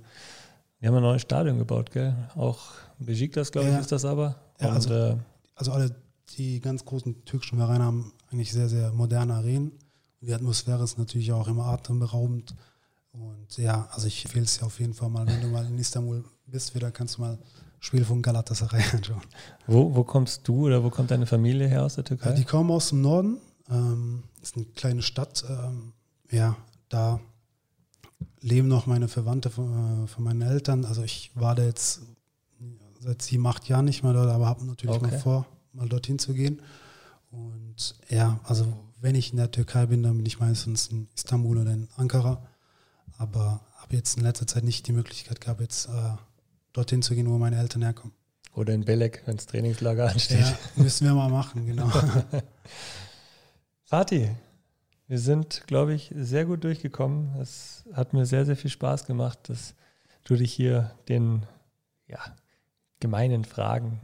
[0.82, 2.16] Die haben ein neues Stadion gebaut, gell?
[2.36, 2.60] Auch
[2.98, 4.36] Besiktas, glaube ich, ist das aber.
[4.62, 5.18] Ja, also, äh,
[5.56, 5.94] also alle
[6.38, 9.74] die ganz großen türkischen Vereine haben eigentlich sehr, sehr moderne Arenen.
[10.22, 12.56] Die Atmosphäre ist natürlich auch immer atemberaubend.
[13.12, 15.78] Und ja, also ich empfehle es dir auf jeden Fall mal, wenn du mal in
[15.78, 17.38] Istanbul bist, wieder kannst du mal
[17.80, 19.22] Spiel von Galatasaray anschauen.
[19.66, 22.30] Wo, wo kommst du oder wo kommt deine Familie her aus der Türkei?
[22.30, 23.38] Ja, die kommen aus dem Norden.
[23.70, 25.46] Ähm, ist eine kleine Stadt.
[25.48, 25.94] Ähm,
[26.30, 26.58] ja,
[26.90, 27.20] da
[28.42, 30.86] leben noch meine Verwandte von, äh, von, meinen Eltern.
[30.86, 32.02] Also ich war da jetzt
[33.00, 35.12] seit sieben, acht Jahren nicht mehr dort, aber habe natürlich okay.
[35.12, 36.62] noch vor, mal dorthin zu gehen.
[37.32, 38.66] Und ja, also
[39.02, 42.46] wenn ich in der Türkei bin, dann bin ich meistens in Istanbul oder in Ankara.
[43.18, 46.16] Aber habe jetzt in letzter Zeit nicht die Möglichkeit gehabt, jetzt äh,
[46.74, 48.14] dorthin zu gehen, wo meine Eltern herkommen.
[48.54, 50.40] Oder in Belek, wenn das Trainingslager ansteht.
[50.40, 51.90] Ja, müssen wir mal machen, genau.
[53.84, 54.30] Fatih,
[55.08, 57.36] wir sind, glaube ich, sehr gut durchgekommen.
[57.42, 59.76] Es hat mir sehr, sehr viel Spaß gemacht, dass
[60.24, 61.44] du dich hier den
[62.08, 62.20] ja,
[63.00, 64.02] gemeinen Fragen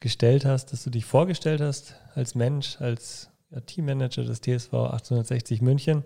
[0.00, 3.30] gestellt hast, dass du dich vorgestellt hast als Mensch, als
[3.64, 6.04] Teammanager des TSV 1860 München.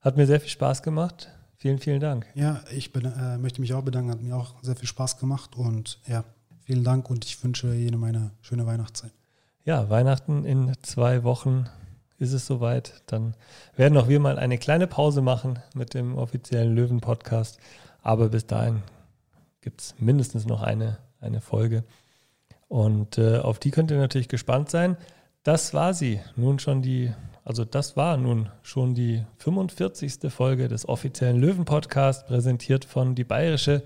[0.00, 1.28] Hat mir sehr viel Spaß gemacht.
[1.56, 2.26] Vielen, vielen Dank.
[2.34, 4.10] Ja, ich bin, äh, möchte mich auch bedanken.
[4.10, 6.24] Hat mir auch sehr viel Spaß gemacht und ja,
[6.64, 9.12] vielen Dank und ich wünsche jedem eine schöne Weihnachtszeit.
[9.64, 11.66] Ja, Weihnachten in zwei Wochen
[12.18, 13.02] ist es soweit.
[13.06, 13.34] Dann
[13.76, 17.58] werden auch wir mal eine kleine Pause machen mit dem offiziellen Löwen-Podcast.
[18.02, 18.82] Aber bis dahin
[19.60, 21.84] gibt es mindestens noch eine, eine Folge.
[22.68, 24.96] Und äh, auf die könnt ihr natürlich gespannt sein.
[25.42, 26.20] Das war sie.
[26.36, 27.12] Nun schon die
[27.44, 30.30] also das war nun schon die 45.
[30.30, 33.82] Folge des offiziellen Löwen-Podcasts, präsentiert von Die Bayerische.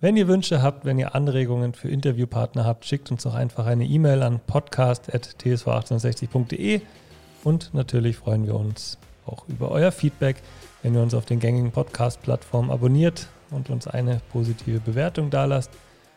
[0.00, 3.84] Wenn ihr Wünsche habt, wenn ihr Anregungen für Interviewpartner habt, schickt uns doch einfach eine
[3.84, 6.80] E-Mail an podcast.tsv1860.de
[7.44, 8.96] und natürlich freuen wir uns
[9.26, 10.36] auch über euer Feedback,
[10.82, 15.70] wenn ihr uns auf den gängigen Podcast-Plattformen abonniert und uns eine positive Bewertung dalasst.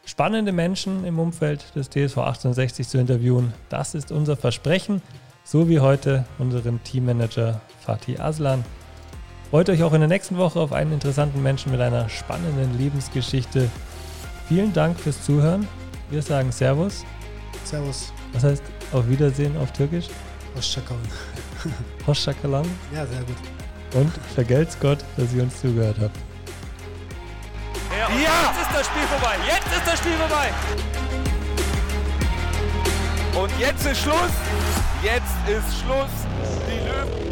[0.07, 5.01] Spannende Menschen im Umfeld des TSV 1860 zu interviewen, das ist unser Versprechen
[5.43, 8.63] so wie heute unseren Teammanager Fatih Aslan.
[9.49, 13.69] Freut euch auch in der nächsten Woche auf einen interessanten Menschen mit einer spannenden Lebensgeschichte.
[14.47, 15.67] Vielen Dank fürs Zuhören.
[16.09, 17.03] Wir sagen Servus.
[17.65, 18.13] Servus.
[18.31, 20.07] Was heißt auf Wiedersehen auf Türkisch?
[20.55, 21.07] Hoşçakalın.
[22.07, 22.67] Hoşçakalın.
[22.95, 23.37] Ja, sehr gut.
[23.93, 26.17] Und vergelt's Gott, dass ihr uns zugehört habt.
[27.97, 29.35] Ja, ja, jetzt ist das Spiel vorbei.
[29.47, 30.53] Jetzt ist das Spiel vorbei.
[33.41, 34.31] Und jetzt ist Schluss.
[35.01, 36.11] Jetzt ist Schluss.
[36.69, 37.26] Die Löwen.